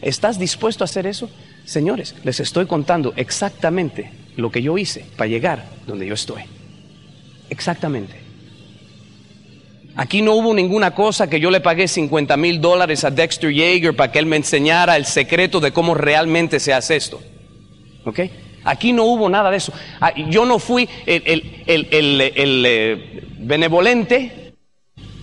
¿Estás 0.00 0.38
dispuesto 0.38 0.82
a 0.82 0.86
hacer 0.86 1.06
eso? 1.06 1.30
Señores, 1.66 2.14
les 2.24 2.40
estoy 2.40 2.66
contando 2.66 3.12
exactamente 3.16 4.10
lo 4.36 4.50
que 4.50 4.62
yo 4.62 4.78
hice 4.78 5.04
para 5.16 5.28
llegar 5.28 5.64
donde 5.86 6.06
yo 6.06 6.14
estoy. 6.14 6.42
Exactamente. 7.50 8.14
Aquí 9.94 10.22
no 10.22 10.34
hubo 10.34 10.54
ninguna 10.54 10.94
cosa 10.94 11.28
que 11.28 11.40
yo 11.40 11.50
le 11.50 11.60
pagué 11.60 11.86
50 11.86 12.36
mil 12.36 12.60
dólares 12.60 13.04
a 13.04 13.10
Dexter 13.10 13.52
Yeager 13.52 13.94
para 13.94 14.10
que 14.10 14.18
él 14.18 14.26
me 14.26 14.36
enseñara 14.36 14.96
el 14.96 15.04
secreto 15.04 15.60
de 15.60 15.72
cómo 15.72 15.94
realmente 15.94 16.60
se 16.60 16.72
hace 16.72 16.96
esto. 16.96 17.20
¿Ok? 18.04 18.20
Aquí 18.64 18.92
no 18.92 19.04
hubo 19.04 19.28
nada 19.28 19.50
de 19.50 19.58
eso. 19.58 19.72
Ah, 20.00 20.12
yo 20.28 20.46
no 20.46 20.58
fui 20.58 20.88
el, 21.06 21.42
eh, 21.66 23.22
benevolente, 23.38 24.45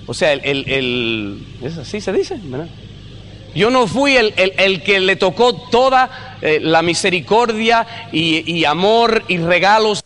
o 0.05 0.13
sea, 0.13 0.33
el, 0.33 1.45
¿es 1.61 1.77
así 1.77 2.01
se 2.01 2.11
dice? 2.11 2.39
Yo 3.55 3.69
no 3.69 3.87
fui 3.87 4.17
el, 4.17 4.83
que 4.83 4.99
le 4.99 5.15
tocó 5.15 5.53
toda 5.69 6.37
eh, 6.41 6.59
la 6.61 6.81
misericordia 6.81 8.09
y, 8.11 8.65
amor 8.65 9.23
y 9.27 9.37
regalos. 9.37 10.03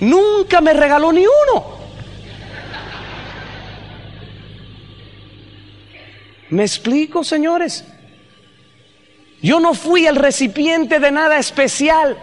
Nunca 0.00 0.60
me 0.60 0.72
regaló 0.72 1.12
ni 1.12 1.24
uno. 1.26 1.78
¿Me 6.50 6.62
explico, 6.62 7.24
señores? 7.24 7.84
Yo 9.42 9.60
no 9.60 9.74
fui 9.74 10.06
el 10.06 10.16
recipiente 10.16 10.98
de 10.98 11.10
nada 11.10 11.38
especial. 11.38 12.16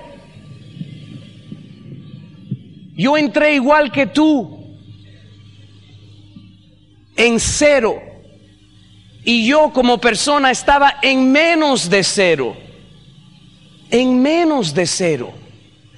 Yo 2.96 3.18
entré 3.18 3.56
igual 3.56 3.92
que 3.92 4.08
tú, 4.08 4.55
en 7.16 7.40
cero 7.40 8.02
y 9.24 9.48
yo 9.48 9.72
como 9.74 10.00
persona 10.00 10.52
estaba 10.52 10.96
en 11.02 11.32
menos 11.32 11.90
de 11.90 12.04
cero. 12.04 12.56
En 13.90 14.22
menos 14.22 14.74
de 14.74 14.86
cero. 14.86 15.34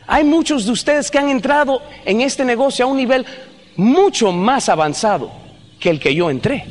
Hay 0.07 0.23
muchos 0.23 0.65
de 0.65 0.71
ustedes 0.71 1.11
que 1.11 1.17
han 1.17 1.29
entrado 1.29 1.81
en 2.05 2.21
este 2.21 2.45
negocio 2.45 2.85
a 2.85 2.87
un 2.87 2.97
nivel 2.97 3.25
mucho 3.75 4.31
más 4.31 4.69
avanzado 4.69 5.29
que 5.79 5.89
el 5.89 5.99
que 5.99 6.15
yo 6.15 6.29
entré. 6.29 6.65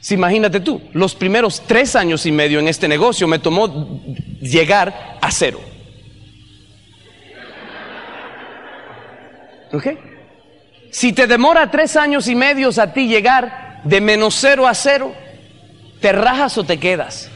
Si 0.00 0.14
imagínate 0.14 0.60
tú, 0.60 0.82
los 0.92 1.14
primeros 1.14 1.62
tres 1.66 1.94
años 1.96 2.26
y 2.26 2.32
medio 2.32 2.58
en 2.58 2.68
este 2.68 2.88
negocio 2.88 3.28
me 3.28 3.38
tomó 3.38 4.02
llegar 4.40 5.18
a 5.20 5.30
cero. 5.30 5.60
¿Ok? 9.72 9.86
Si 10.94 11.12
te 11.12 11.26
demora 11.26 11.72
tres 11.72 11.96
años 11.96 12.28
y 12.28 12.36
medio 12.36 12.70
a 12.80 12.92
ti 12.92 13.08
llegar 13.08 13.80
de 13.82 14.00
menos 14.00 14.36
cero 14.36 14.68
a 14.68 14.74
cero, 14.74 15.12
te 16.00 16.12
rajas 16.12 16.56
o 16.56 16.62
te 16.62 16.78
quedas. 16.78 17.28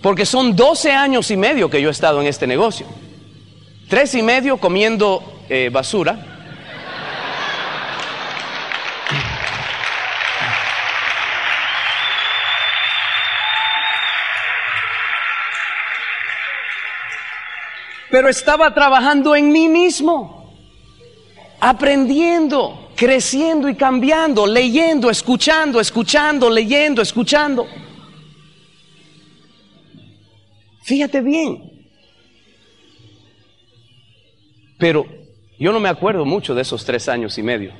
Porque 0.00 0.24
son 0.24 0.56
12 0.56 0.92
años 0.92 1.30
y 1.30 1.36
medio 1.36 1.68
que 1.68 1.82
yo 1.82 1.90
he 1.90 1.92
estado 1.92 2.22
en 2.22 2.26
este 2.26 2.46
negocio. 2.46 2.86
Tres 3.90 4.14
y 4.14 4.22
medio 4.22 4.56
comiendo 4.56 5.42
eh, 5.50 5.68
basura. 5.70 6.18
Pero 18.10 18.30
estaba 18.30 18.72
trabajando 18.72 19.36
en 19.36 19.52
mí 19.52 19.68
mismo 19.68 20.37
aprendiendo, 21.60 22.90
creciendo 22.94 23.68
y 23.68 23.74
cambiando, 23.74 24.46
leyendo, 24.46 25.10
escuchando, 25.10 25.80
escuchando, 25.80 26.50
leyendo, 26.50 27.02
escuchando. 27.02 27.66
Fíjate 30.82 31.20
bien. 31.20 31.70
Pero 34.78 35.06
yo 35.58 35.72
no 35.72 35.80
me 35.80 35.88
acuerdo 35.88 36.24
mucho 36.24 36.54
de 36.54 36.62
esos 36.62 36.84
tres 36.84 37.08
años 37.08 37.36
y 37.36 37.42
medio. 37.42 37.72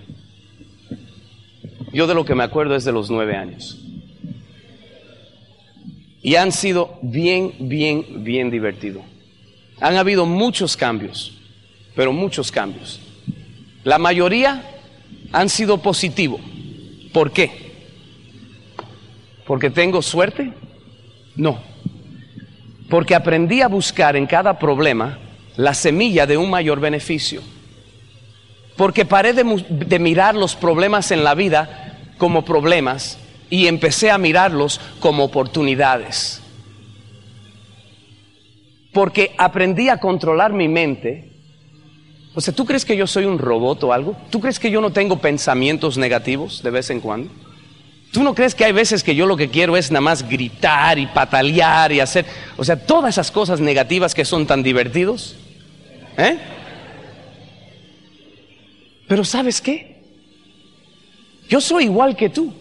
Yo 1.93 2.07
de 2.07 2.15
lo 2.15 2.25
que 2.25 2.35
me 2.35 2.45
acuerdo 2.45 2.75
es 2.75 2.85
de 2.85 2.93
los 2.93 3.11
nueve 3.11 3.37
años. 3.37 3.79
Y 6.21 6.35
han 6.35 6.53
sido 6.53 6.99
bien, 7.01 7.55
bien, 7.61 8.25
bien 8.25 8.51
divertidos. 8.51 9.05
Han 9.81 9.97
habido 9.97 10.27
muchos 10.27 10.77
cambios, 10.77 11.39
pero 11.95 12.13
muchos 12.13 12.51
cambios. 12.51 13.01
La 13.89 13.97
mayoría 13.97 14.63
han 15.33 15.49
sido 15.49 15.79
positivos. 15.79 16.43
¿Por 17.11 17.33
qué? 17.33 17.73
¿Porque 19.47 19.71
tengo 19.71 20.03
suerte? 20.03 20.53
No. 21.37 21.59
Porque 22.91 23.15
aprendí 23.15 23.63
a 23.63 23.69
buscar 23.69 24.15
en 24.15 24.27
cada 24.27 24.59
problema 24.59 25.19
la 25.57 25.73
semilla 25.73 26.27
de 26.27 26.37
un 26.37 26.51
mayor 26.51 26.81
beneficio. 26.81 27.41
Porque 28.77 29.07
paré 29.07 29.33
de, 29.33 29.65
de 29.71 29.99
mirar 29.99 30.35
los 30.35 30.55
problemas 30.55 31.11
en 31.11 31.25
la 31.25 31.35
vida 31.35 32.13
como 32.19 32.45
problemas 32.45 33.19
y 33.49 33.69
empecé 33.69 34.11
a 34.11 34.19
mirarlos 34.19 34.83
como 35.01 35.25
oportunidades. 35.25 36.43
Porque 38.93 39.35
aprendí 39.39 39.89
a 39.89 39.97
controlar 39.97 40.53
mi 40.53 40.69
mente. 40.69 41.28
O 42.39 42.41
sea, 42.41 42.55
¿tú 42.55 42.65
crees 42.65 42.85
que 42.85 42.97
yo 42.97 43.09
soy 43.09 43.25
un 43.25 43.37
robot 43.37 43.83
o 43.83 43.93
algo? 43.93 44.17
¿Tú 44.31 44.39
crees 44.39 44.61
que 44.61 44.71
yo 44.71 44.81
no 44.81 44.93
tengo 44.93 45.19
pensamientos 45.19 45.99
negativos 45.99 46.63
de 46.63 46.71
vez 46.71 46.89
en 46.91 47.01
cuando? 47.01 47.33
¿Tú 48.13 48.23
no 48.23 48.33
crees 48.33 48.55
que 48.55 48.65
hay 48.65 48.71
veces 48.71 49.03
que 49.03 49.17
yo 49.17 49.27
lo 49.27 49.37
que 49.37 49.49
quiero 49.49 49.77
es 49.77 49.91
nada 49.91 50.03
más 50.03 50.23
gritar 50.23 51.01
y 51.01 51.09
patalear 51.09 51.91
y 51.91 51.99
hacer, 51.99 52.27
o 52.57 52.63
sea, 52.63 52.77
todas 52.77 53.15
esas 53.15 53.33
cosas 53.33 53.59
negativas 53.59 54.15
que 54.15 54.25
son 54.25 54.47
tan 54.47 54.63
divertidos? 54.63 55.35
¿Eh? 56.17 56.39
Pero 59.09 59.25
¿sabes 59.25 59.61
qué? 59.61 60.01
Yo 61.49 61.61
soy 61.61 61.87
igual 61.87 62.15
que 62.15 62.29
tú. 62.29 62.55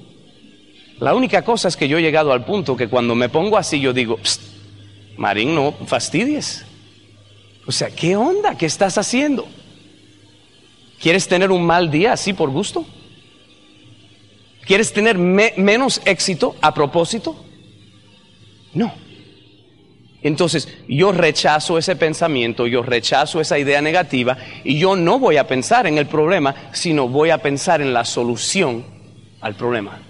La 1.00 1.14
única 1.14 1.44
cosa 1.44 1.68
es 1.68 1.78
que 1.78 1.88
yo 1.88 2.00
he 2.00 2.02
llegado 2.02 2.34
al 2.34 2.46
punto 2.46 2.76
que 2.76 2.88
cuando 2.88 3.14
me 3.14 3.30
pongo 3.30 3.60
así 3.60 3.80
yo 3.80 3.94
digo, 3.94 4.18
Marín, 5.18 5.54
no 5.54 5.72
fastidies. 5.86 6.66
O 7.68 7.72
sea, 7.72 7.92
¿qué 7.92 8.16
onda? 8.16 8.58
¿Qué 8.58 8.66
estás 8.66 8.98
haciendo? 8.98 9.48
¿Quieres 11.02 11.28
tener 11.28 11.52
un 11.52 11.66
mal 11.66 11.92
día 11.92 12.14
así 12.14 12.34
por 12.34 12.50
gusto? 12.50 12.86
¿Quieres 14.66 14.92
tener 14.92 15.18
menos 15.18 16.02
éxito 16.06 16.56
a 16.62 16.74
propósito? 16.74 17.36
No. 18.74 18.94
Entonces, 20.22 20.68
yo 20.88 21.12
rechazo 21.12 21.78
ese 21.78 21.96
pensamiento, 21.96 22.68
yo 22.68 22.82
rechazo 22.82 23.40
esa 23.40 23.58
idea 23.58 23.82
negativa 23.82 24.38
y 24.64 24.78
yo 24.78 24.96
no 24.96 25.20
voy 25.20 25.38
a 25.38 25.48
pensar 25.48 25.88
en 25.88 25.98
el 25.98 26.08
problema, 26.08 26.54
sino 26.74 27.08
voy 27.08 27.30
a 27.30 27.38
pensar 27.38 27.82
en 27.82 27.94
la 27.94 28.04
solución 28.04 28.84
al 29.40 29.56
problema. 29.56 30.07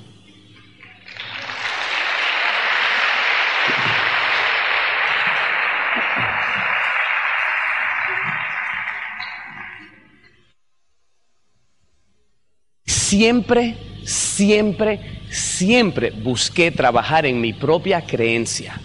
Siempre, 13.07 13.75
siempre, 14.03 14.99
siempre 15.29 16.11
busqué 16.11 16.71
trabajar 16.71 17.25
en 17.25 17.39
mi 17.39 17.53
propia 17.53 18.01
creencia. 18.01 18.79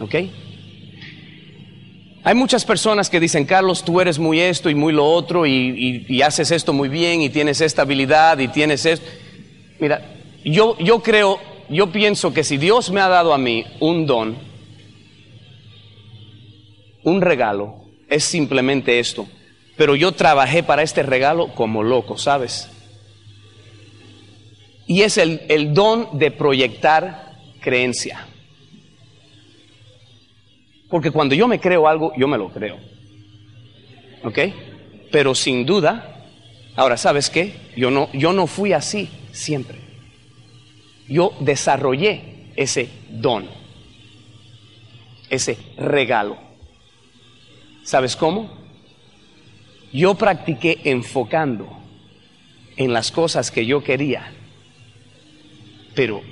¿Ok? 0.00 0.14
Hay 2.26 2.34
muchas 2.34 2.64
personas 2.64 3.10
que 3.10 3.20
dicen, 3.20 3.44
Carlos, 3.44 3.84
tú 3.84 4.00
eres 4.00 4.18
muy 4.18 4.40
esto 4.40 4.70
y 4.70 4.74
muy 4.74 4.94
lo 4.94 5.04
otro 5.04 5.46
y, 5.46 6.22
haces 6.22 6.50
esto 6.50 6.72
muy 6.72 6.88
bien 6.88 7.20
y 7.20 7.28
tienes 7.28 7.60
esta 7.60 7.82
habilidad 7.82 8.38
y 8.38 8.48
tienes 8.48 8.86
esto. 8.86 9.06
Mira, 9.78 10.00
yo, 10.42 10.78
yo 10.78 11.02
creo, 11.02 11.38
yo 11.68 11.92
pienso 11.92 12.32
que 12.32 12.42
si 12.42 12.56
Dios 12.56 12.90
me 12.90 13.02
ha 13.02 13.08
dado 13.08 13.34
a 13.34 13.38
mí 13.38 13.66
un 13.80 14.06
don, 14.06 14.38
un 17.02 17.20
regalo, 17.20 17.84
es 18.08 18.24
simplemente 18.24 18.98
esto. 18.98 19.28
Pero 19.76 19.94
yo 19.94 20.12
trabajé 20.12 20.62
para 20.62 20.82
este 20.82 21.02
regalo 21.02 21.48
como 21.48 21.82
loco, 21.82 22.16
¿sabes? 22.16 22.70
Y 24.86 25.02
es 25.02 25.18
el, 25.18 25.72
don 25.72 26.18
de 26.18 26.30
proyectar 26.30 27.38
creencia. 27.60 28.26
Porque 30.88 31.10
cuando 31.10 31.34
yo 31.34 31.48
me 31.48 31.58
creo 31.58 31.88
algo, 31.88 32.12
yo 32.16 32.28
me 32.28 32.38
lo 32.38 32.50
creo. 32.50 32.78
¿Ok? 34.22 34.38
Pero 35.10 35.34
sin 35.34 35.64
duda, 35.64 36.26
ahora, 36.76 36.96
¿sabes 36.96 37.30
qué? 37.30 37.54
Yo 37.76 37.90
no, 37.90 38.10
yo 38.12 38.32
no 38.32 38.46
fui 38.46 38.72
así 38.72 39.08
siempre. 39.32 39.78
Yo 41.08 41.32
desarrollé 41.40 42.50
ese 42.56 42.88
don, 43.10 43.48
ese 45.30 45.58
regalo. 45.76 46.36
¿Sabes 47.82 48.16
cómo? 48.16 48.50
Yo 49.92 50.14
practiqué 50.14 50.80
enfocando 50.84 51.68
en 52.76 52.92
las 52.92 53.12
cosas 53.12 53.50
que 53.50 53.64
yo 53.66 53.84
quería 53.84 54.32
pero 55.94 56.22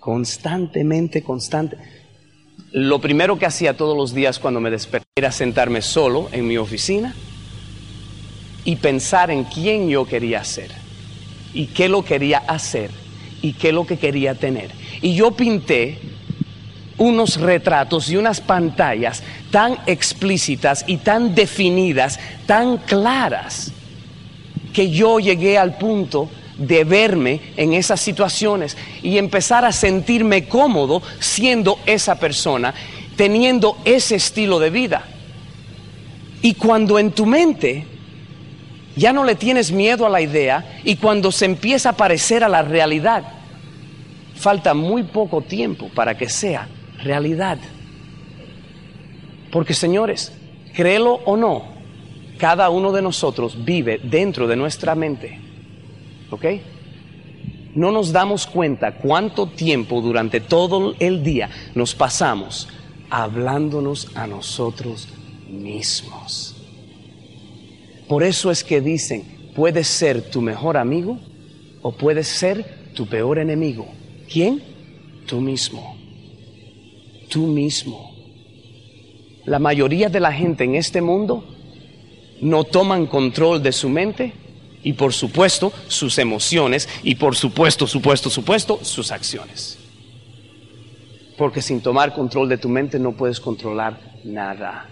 constantemente, 0.00 1.22
constante. 1.22 1.76
Lo 2.72 3.00
primero 3.00 3.38
que 3.38 3.46
hacía 3.46 3.76
todos 3.76 3.96
los 3.96 4.14
días 4.14 4.38
cuando 4.38 4.60
me 4.60 4.70
desperté 4.70 5.06
era 5.16 5.32
sentarme 5.32 5.82
solo 5.82 6.28
en 6.32 6.46
mi 6.46 6.58
oficina 6.58 7.14
y 8.64 8.76
pensar 8.76 9.30
en 9.30 9.44
quién 9.44 9.88
yo 9.88 10.06
quería 10.06 10.44
ser 10.44 10.70
y 11.54 11.66
qué 11.66 11.88
lo 11.88 12.04
quería 12.04 12.38
hacer 12.38 12.90
y 13.42 13.54
qué 13.54 13.72
lo 13.72 13.86
que 13.86 13.98
quería 13.98 14.34
tener. 14.34 14.70
Y 15.00 15.14
yo 15.14 15.32
pinté 15.32 15.98
unos 16.98 17.40
retratos 17.40 18.10
y 18.10 18.16
unas 18.16 18.40
pantallas 18.40 19.22
tan 19.50 19.78
explícitas 19.86 20.84
y 20.86 20.98
tan 20.98 21.34
definidas, 21.34 22.18
tan 22.46 22.78
claras, 22.78 23.72
que 24.72 24.90
yo 24.90 25.18
llegué 25.20 25.58
al 25.58 25.78
punto 25.78 26.28
de 26.58 26.84
verme 26.84 27.40
en 27.56 27.74
esas 27.74 28.00
situaciones 28.00 28.76
y 29.02 29.18
empezar 29.18 29.64
a 29.64 29.72
sentirme 29.72 30.48
cómodo 30.48 31.02
siendo 31.20 31.78
esa 31.86 32.18
persona, 32.18 32.74
teniendo 33.16 33.76
ese 33.84 34.16
estilo 34.16 34.58
de 34.58 34.70
vida. 34.70 35.04
Y 36.42 36.54
cuando 36.54 36.98
en 36.98 37.12
tu 37.12 37.26
mente 37.26 37.86
ya 38.94 39.12
no 39.12 39.24
le 39.24 39.34
tienes 39.34 39.72
miedo 39.72 40.06
a 40.06 40.10
la 40.10 40.20
idea 40.20 40.80
y 40.84 40.96
cuando 40.96 41.30
se 41.30 41.44
empieza 41.44 41.90
a 41.90 41.96
parecer 41.96 42.42
a 42.42 42.48
la 42.48 42.62
realidad, 42.62 43.24
falta 44.34 44.74
muy 44.74 45.02
poco 45.02 45.42
tiempo 45.42 45.90
para 45.94 46.16
que 46.16 46.28
sea 46.28 46.68
realidad. 47.02 47.58
Porque 49.50 49.74
señores, 49.74 50.32
créelo 50.74 51.14
o 51.24 51.36
no, 51.36 51.64
cada 52.38 52.70
uno 52.70 52.92
de 52.92 53.02
nosotros 53.02 53.64
vive 53.64 54.00
dentro 54.02 54.46
de 54.46 54.56
nuestra 54.56 54.94
mente. 54.94 55.45
¿Ok? 56.30 56.44
No 57.74 57.92
nos 57.92 58.10
damos 58.12 58.46
cuenta 58.46 58.96
cuánto 58.96 59.46
tiempo 59.48 60.00
durante 60.00 60.40
todo 60.40 60.94
el 60.98 61.22
día 61.22 61.50
nos 61.74 61.94
pasamos 61.94 62.68
hablándonos 63.10 64.08
a 64.14 64.26
nosotros 64.26 65.08
mismos. 65.48 66.56
Por 68.08 68.22
eso 68.22 68.50
es 68.50 68.64
que 68.64 68.80
dicen, 68.80 69.24
puedes 69.54 69.88
ser 69.88 70.30
tu 70.30 70.40
mejor 70.40 70.76
amigo 70.76 71.18
o 71.82 71.92
puedes 71.92 72.28
ser 72.28 72.92
tu 72.94 73.06
peor 73.06 73.38
enemigo. 73.38 73.86
¿Quién? 74.32 74.62
Tú 75.26 75.40
mismo. 75.40 75.96
Tú 77.28 77.46
mismo. 77.46 78.14
La 79.44 79.58
mayoría 79.58 80.08
de 80.08 80.20
la 80.20 80.32
gente 80.32 80.64
en 80.64 80.76
este 80.76 81.00
mundo 81.00 81.44
no 82.40 82.64
toman 82.64 83.06
control 83.06 83.62
de 83.62 83.72
su 83.72 83.88
mente 83.88 84.32
y 84.86 84.92
por 84.92 85.12
supuesto 85.12 85.72
sus 85.88 86.16
emociones 86.16 86.88
y 87.02 87.16
por 87.16 87.34
supuesto, 87.34 87.88
supuesto, 87.88 88.30
supuesto 88.30 88.78
sus 88.84 89.10
acciones. 89.10 89.78
Porque 91.36 91.60
sin 91.60 91.80
tomar 91.80 92.14
control 92.14 92.48
de 92.48 92.56
tu 92.56 92.68
mente 92.68 93.00
no 93.00 93.16
puedes 93.16 93.40
controlar 93.40 93.98
nada. 94.22 94.88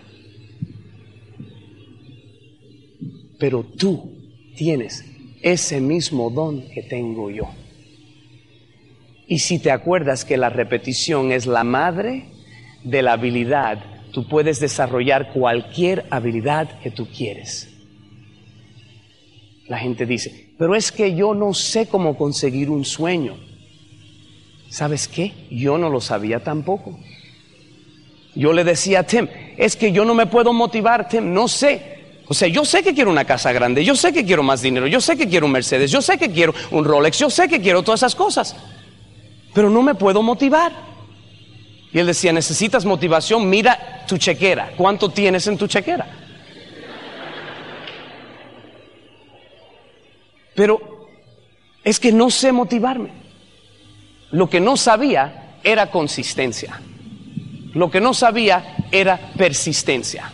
Pero 3.39 3.63
tú 3.63 4.13
tienes 4.57 5.05
ese 5.41 5.81
mismo 5.81 6.29
don 6.29 6.69
que 6.71 6.83
tengo 6.83 7.31
yo. 7.31 7.49
Y 9.29 9.39
si 9.39 9.61
te 9.61 9.71
acuerdas 9.71 10.25
que 10.25 10.37
la 10.37 10.51
repetición 10.51 11.31
es 11.31 11.47
la 11.47 11.63
madre 11.63 12.31
de 12.83 13.01
la 13.01 13.13
habilidad 13.13 13.95
tú 14.15 14.27
puedes 14.29 14.61
desarrollar 14.61 15.33
cualquier 15.33 16.07
habilidad 16.09 16.79
que 16.81 16.91
tú 16.91 17.09
quieres. 17.09 17.74
La 19.69 19.79
gente 19.79 20.05
dice, 20.05 20.51
pero 20.59 20.75
es 20.75 20.93
que 20.93 21.15
yo 21.15 21.35
no 21.35 21.55
sé 21.55 21.87
cómo 21.87 22.17
conseguir 22.17 22.71
un 22.71 22.85
sueño. 22.85 23.37
¿Sabes 24.69 25.09
qué? 25.09 25.33
Yo 25.51 25.79
no 25.79 25.89
lo 25.89 26.01
sabía 26.01 26.41
tampoco. 26.41 26.99
Yo 28.35 28.53
le 28.53 28.65
decía 28.65 29.01
a 29.01 29.03
Tim, 29.05 29.29
es 29.57 29.77
que 29.77 29.93
yo 29.93 30.05
no 30.05 30.15
me 30.15 30.27
puedo 30.27 30.53
motivar, 30.53 31.09
Tim, 31.09 31.33
no 31.33 31.49
sé. 31.49 31.95
O 32.27 32.35
sea, 32.35 32.49
yo 32.49 32.65
sé 32.65 32.83
que 32.83 32.95
quiero 32.95 33.11
una 33.11 33.25
casa 33.25 33.53
grande, 33.53 33.85
yo 33.85 33.95
sé 33.95 34.13
que 34.13 34.25
quiero 34.25 34.43
más 34.43 34.63
dinero, 34.63 34.87
yo 34.87 35.01
sé 35.01 35.17
que 35.17 35.29
quiero 35.29 35.47
un 35.47 35.53
Mercedes, 35.53 35.91
yo 35.91 36.03
sé 36.03 36.19
que 36.19 36.31
quiero 36.31 36.55
un 36.71 36.85
Rolex, 36.85 37.19
yo 37.19 37.31
sé 37.31 37.49
que 37.49 37.61
quiero 37.61 37.83
todas 37.83 38.01
esas 38.01 38.15
cosas, 38.15 38.57
pero 39.53 39.71
no 39.71 39.83
me 39.83 39.95
puedo 39.95 40.23
motivar. 40.23 40.73
Y 41.93 41.99
él 41.99 42.07
decía, 42.07 42.33
necesitas 42.33 42.85
motivación, 42.85 43.49
mira 43.49 44.05
tu 44.09 44.19
chequera, 44.19 44.73
¿cuánto 44.77 45.11
tienes 45.11 45.47
en 45.47 45.57
tu 45.57 45.69
chequera? 45.69 46.24
Pero 50.55 51.09
es 51.83 52.01
que 52.01 52.13
no 52.13 52.31
sé 52.31 52.53
motivarme. 52.53 53.11
Lo 54.31 54.49
que 54.49 54.61
no 54.61 54.77
sabía 54.77 55.59
era 55.63 55.91
consistencia. 55.91 56.81
Lo 57.75 57.91
que 57.91 58.01
no 58.01 58.15
sabía 58.15 58.77
era 58.91 59.33
persistencia. 59.37 60.33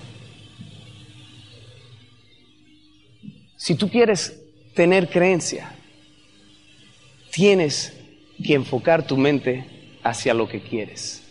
Si 3.57 3.75
tú 3.75 3.91
quieres 3.91 4.41
tener 4.75 5.09
creencia, 5.09 5.71
tienes 7.31 7.95
que 8.45 8.55
enfocar 8.55 9.07
tu 9.07 9.17
mente 9.17 9.99
hacia 10.03 10.35
lo 10.35 10.49
que 10.49 10.61
quieres. 10.61 11.23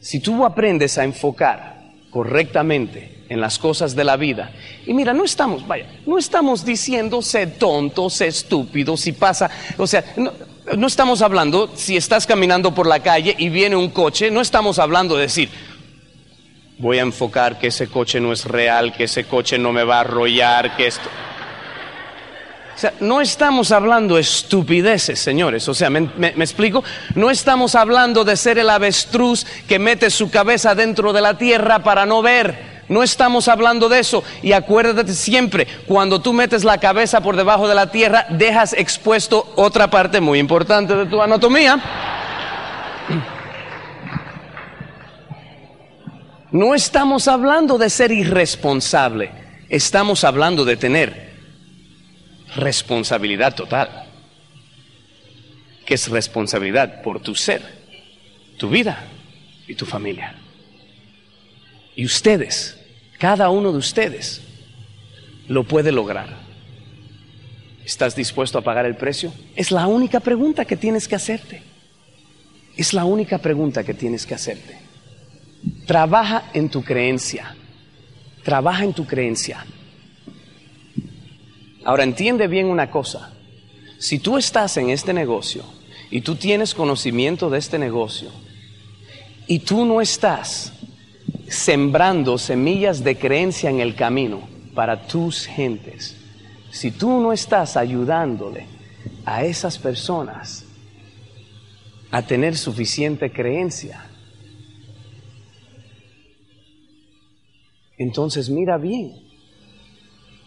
Si 0.00 0.20
tú 0.20 0.44
aprendes 0.44 0.98
a 0.98 1.04
enfocar 1.04 1.73
correctamente 2.14 3.24
en 3.28 3.40
las 3.40 3.58
cosas 3.58 3.96
de 3.96 4.04
la 4.04 4.16
vida, 4.16 4.52
y 4.86 4.94
mira, 4.94 5.12
no 5.12 5.24
estamos, 5.24 5.66
vaya, 5.66 5.86
no 6.06 6.16
estamos 6.16 6.64
diciendo 6.64 7.20
sé 7.22 7.48
tonto, 7.48 8.08
sé 8.08 8.28
estúpido, 8.28 8.96
si 8.96 9.10
pasa, 9.10 9.50
o 9.76 9.84
sea, 9.84 10.04
no, 10.16 10.32
no 10.76 10.86
estamos 10.86 11.22
hablando, 11.22 11.72
si 11.74 11.96
estás 11.96 12.24
caminando 12.24 12.72
por 12.72 12.86
la 12.86 13.00
calle 13.00 13.34
y 13.36 13.48
viene 13.48 13.74
un 13.74 13.90
coche, 13.90 14.30
no 14.30 14.40
estamos 14.40 14.78
hablando 14.78 15.16
de 15.16 15.22
decir, 15.22 15.48
voy 16.78 16.98
a 16.98 17.02
enfocar 17.02 17.58
que 17.58 17.66
ese 17.66 17.88
coche 17.88 18.20
no 18.20 18.32
es 18.32 18.44
real, 18.44 18.92
que 18.92 19.04
ese 19.04 19.24
coche 19.24 19.58
no 19.58 19.72
me 19.72 19.82
va 19.82 19.96
a 19.96 20.00
arrollar, 20.02 20.76
que 20.76 20.86
esto... 20.86 21.10
O 22.74 22.78
sea, 22.78 22.92
no 22.98 23.20
estamos 23.20 23.70
hablando 23.70 24.18
estupideces, 24.18 25.20
señores. 25.20 25.68
O 25.68 25.74
sea, 25.74 25.90
¿me, 25.90 26.08
explico? 26.26 26.82
No 27.14 27.30
estamos 27.30 27.76
hablando 27.76 28.24
de 28.24 28.36
ser 28.36 28.58
el 28.58 28.68
avestruz 28.68 29.46
que 29.68 29.78
mete 29.78 30.10
su 30.10 30.28
cabeza 30.28 30.74
dentro 30.74 31.12
de 31.12 31.20
la 31.20 31.38
tierra 31.38 31.84
para 31.84 32.04
no 32.04 32.20
ver. 32.20 32.74
No 32.88 33.04
estamos 33.04 33.46
hablando 33.46 33.88
de 33.88 34.00
eso. 34.00 34.24
Y 34.42 34.52
acuérdate 34.52 35.14
siempre, 35.14 35.68
cuando 35.86 36.20
tú 36.20 36.32
metes 36.32 36.64
la 36.64 36.78
cabeza 36.78 37.20
por 37.20 37.36
debajo 37.36 37.68
de 37.68 37.76
la 37.76 37.92
tierra, 37.92 38.26
dejas 38.30 38.72
expuesto 38.72 39.52
otra 39.54 39.88
parte 39.88 40.20
muy 40.20 40.40
importante 40.40 40.96
de 40.96 41.06
tu 41.06 41.22
anatomía. 41.22 41.80
No 46.50 46.74
estamos 46.74 47.28
hablando 47.28 47.78
de 47.78 47.88
ser 47.88 48.10
irresponsable. 48.10 49.30
Estamos 49.68 50.24
hablando 50.24 50.64
de 50.64 50.76
tener 50.76 51.23
responsabilidad 52.56 53.54
total. 53.54 54.10
que 55.84 55.94
es 55.94 56.08
responsabilidad 56.08 57.02
por 57.02 57.20
tu 57.20 57.34
ser, 57.34 57.60
tu 58.56 58.70
vida 58.70 59.04
y 59.68 59.74
tu 59.74 59.84
familia? 59.84 60.34
Y 61.94 62.06
ustedes, 62.06 62.78
cada 63.18 63.50
uno 63.50 63.70
de 63.70 63.78
ustedes, 63.78 64.40
lo 65.46 65.64
puede 65.64 65.92
lograr. 65.92 66.44
¿Estás 67.84 68.16
dispuesto 68.16 68.56
a 68.56 68.62
pagar 68.62 68.86
el 68.86 68.96
precio? 68.96 69.32
Es 69.54 69.70
la 69.70 69.86
única 69.86 70.20
pregunta 70.20 70.64
que 70.64 70.76
tienes 70.76 71.06
que 71.06 71.16
hacerte. 71.16 71.62
Es 72.76 72.94
la 72.94 73.04
única 73.04 73.38
pregunta 73.38 73.84
que 73.84 73.92
tienes 73.94 74.24
que 74.24 74.34
hacerte. 74.34 74.78
Trabaja 75.86 76.50
en 76.54 76.70
tu 76.70 76.82
creencia. 76.82 77.54
Trabaja 78.42 78.84
en 78.84 78.94
tu 78.94 79.06
creencia. 79.06 79.64
Ahora 81.84 82.02
entiende 82.02 82.48
bien 82.48 82.66
una 82.66 82.90
cosa. 82.90 83.32
Si 83.98 84.18
tú 84.18 84.38
estás 84.38 84.76
en 84.78 84.90
este 84.90 85.12
negocio 85.12 85.64
y 86.10 86.22
tú 86.22 86.36
tienes 86.36 86.74
conocimiento 86.74 87.50
de 87.50 87.58
este 87.58 87.78
negocio 87.78 88.30
y 89.46 89.60
tú 89.60 89.84
no 89.84 90.00
estás 90.00 90.72
sembrando 91.48 92.38
semillas 92.38 93.04
de 93.04 93.18
creencia 93.18 93.68
en 93.68 93.80
el 93.80 93.94
camino 93.94 94.48
para 94.74 95.06
tus 95.06 95.46
gentes, 95.46 96.16
si 96.70 96.90
tú 96.90 97.20
no 97.20 97.32
estás 97.32 97.76
ayudándole 97.76 98.66
a 99.26 99.44
esas 99.44 99.78
personas 99.78 100.64
a 102.10 102.22
tener 102.22 102.56
suficiente 102.56 103.30
creencia, 103.30 104.06
entonces 107.98 108.48
mira 108.48 108.78
bien, 108.78 109.23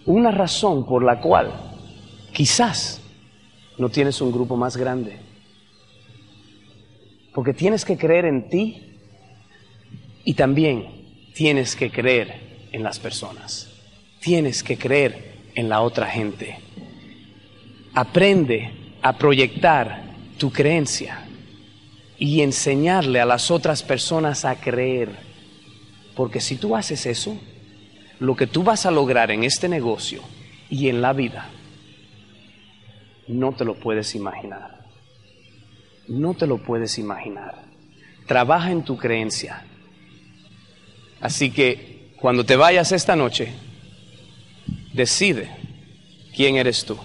una 0.08 0.32
razón 0.32 0.86
por 0.86 1.04
la 1.04 1.20
cual 1.20 1.54
quizás 2.34 3.02
no 3.78 3.90
tienes 3.90 4.20
un 4.22 4.32
grupo 4.32 4.56
más 4.56 4.76
grande. 4.76 5.18
Porque 7.34 7.54
tienes 7.54 7.86
que 7.86 7.98
creer 7.98 8.26
en 8.26 8.50
ti 8.50 8.98
y 10.24 10.34
también 10.34 11.30
tienes 11.36 11.76
que 11.76 11.92
creer 11.92 12.68
en 12.72 12.84
las 12.84 13.00
personas. 13.00 13.70
Tienes 14.22 14.64
que 14.64 14.78
creer 14.78 15.36
en 15.54 15.70
la 15.70 15.82
otra 15.82 16.08
gente. 16.08 16.58
Aprende 17.94 18.72
a 19.02 19.18
proyectar 19.18 20.04
tu 20.38 20.52
creencia 20.52 21.26
y 22.18 22.42
enseñarle 22.42 23.20
a 23.20 23.26
las 23.26 23.52
otras 23.52 23.84
personas 23.84 24.46
a 24.46 24.56
creer. 24.56 25.10
Porque 26.16 26.40
si 26.40 26.56
tú 26.56 26.76
haces 26.76 27.06
eso, 27.06 27.38
lo 28.20 28.36
que 28.36 28.48
tú 28.48 28.64
vas 28.64 28.86
a 28.86 28.92
lograr 28.92 29.32
en 29.32 29.44
este 29.44 29.70
negocio 29.70 30.22
y 30.70 30.90
en 30.90 31.02
la 31.02 31.14
vida, 31.14 31.50
no 33.28 33.54
te 33.54 33.66
lo 33.66 33.76
puedes 33.76 34.16
imaginar. 34.16 34.78
No 36.08 36.34
te 36.34 36.48
lo 36.48 36.58
puedes 36.58 36.98
imaginar. 36.98 37.66
Trabaja 38.26 38.72
en 38.72 38.84
tu 38.84 38.98
creencia. 38.98 39.66
Así 41.20 41.52
que 41.52 42.14
cuando 42.20 42.46
te 42.46 42.56
vayas 42.56 42.92
esta 42.92 43.16
noche, 43.16 43.54
decide 44.94 45.50
quién 46.36 46.56
eres 46.56 46.86
tú. 46.86 46.98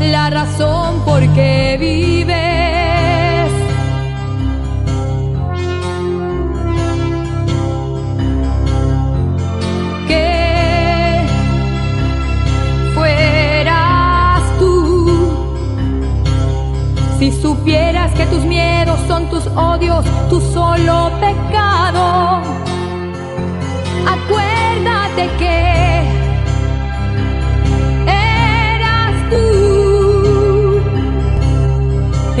la 0.00 0.30
razón 0.30 1.04
por 1.04 1.20
qué 1.34 1.76
vives. 1.78 1.89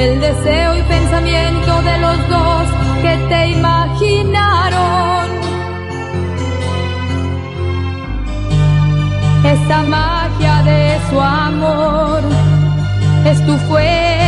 el 0.00 0.18
deseo 0.18 0.78
y 0.78 0.82
pensamiento 0.82 1.82
de 1.82 1.98
los 1.98 2.28
dos 2.28 2.64
que 3.02 3.16
te 3.28 3.48
imaginaron. 3.48 5.28
Esta 9.44 9.82
magia 9.82 10.62
de 10.62 10.98
su 11.10 11.20
amor 11.20 12.22
es 13.26 13.44
tu 13.44 13.56
fuerza 13.68 14.19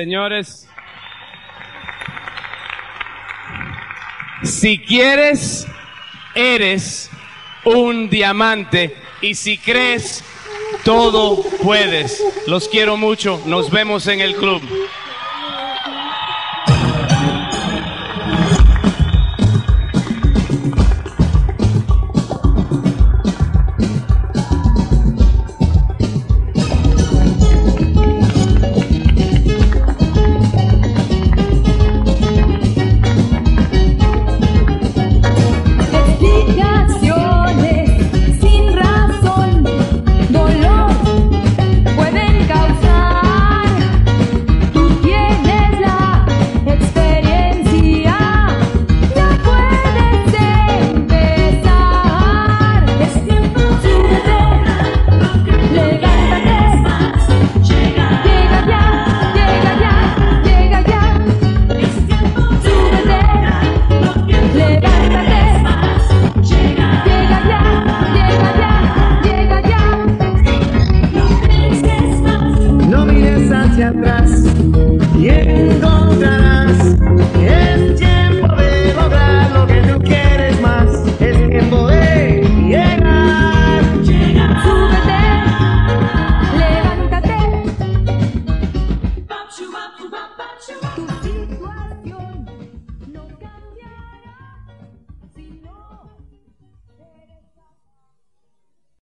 señores. 0.00 0.66
Si 4.42 4.78
quieres, 4.78 5.66
eres 6.34 7.10
un 7.66 8.08
diamante. 8.08 8.96
Y 9.20 9.34
si 9.34 9.58
crees, 9.58 10.24
todo 10.84 11.42
puedes. 11.62 12.22
Los 12.46 12.66
quiero 12.70 12.96
mucho. 12.96 13.42
Nos 13.44 13.70
vemos 13.70 14.06
en 14.06 14.20
el 14.20 14.36
club. 14.36 14.62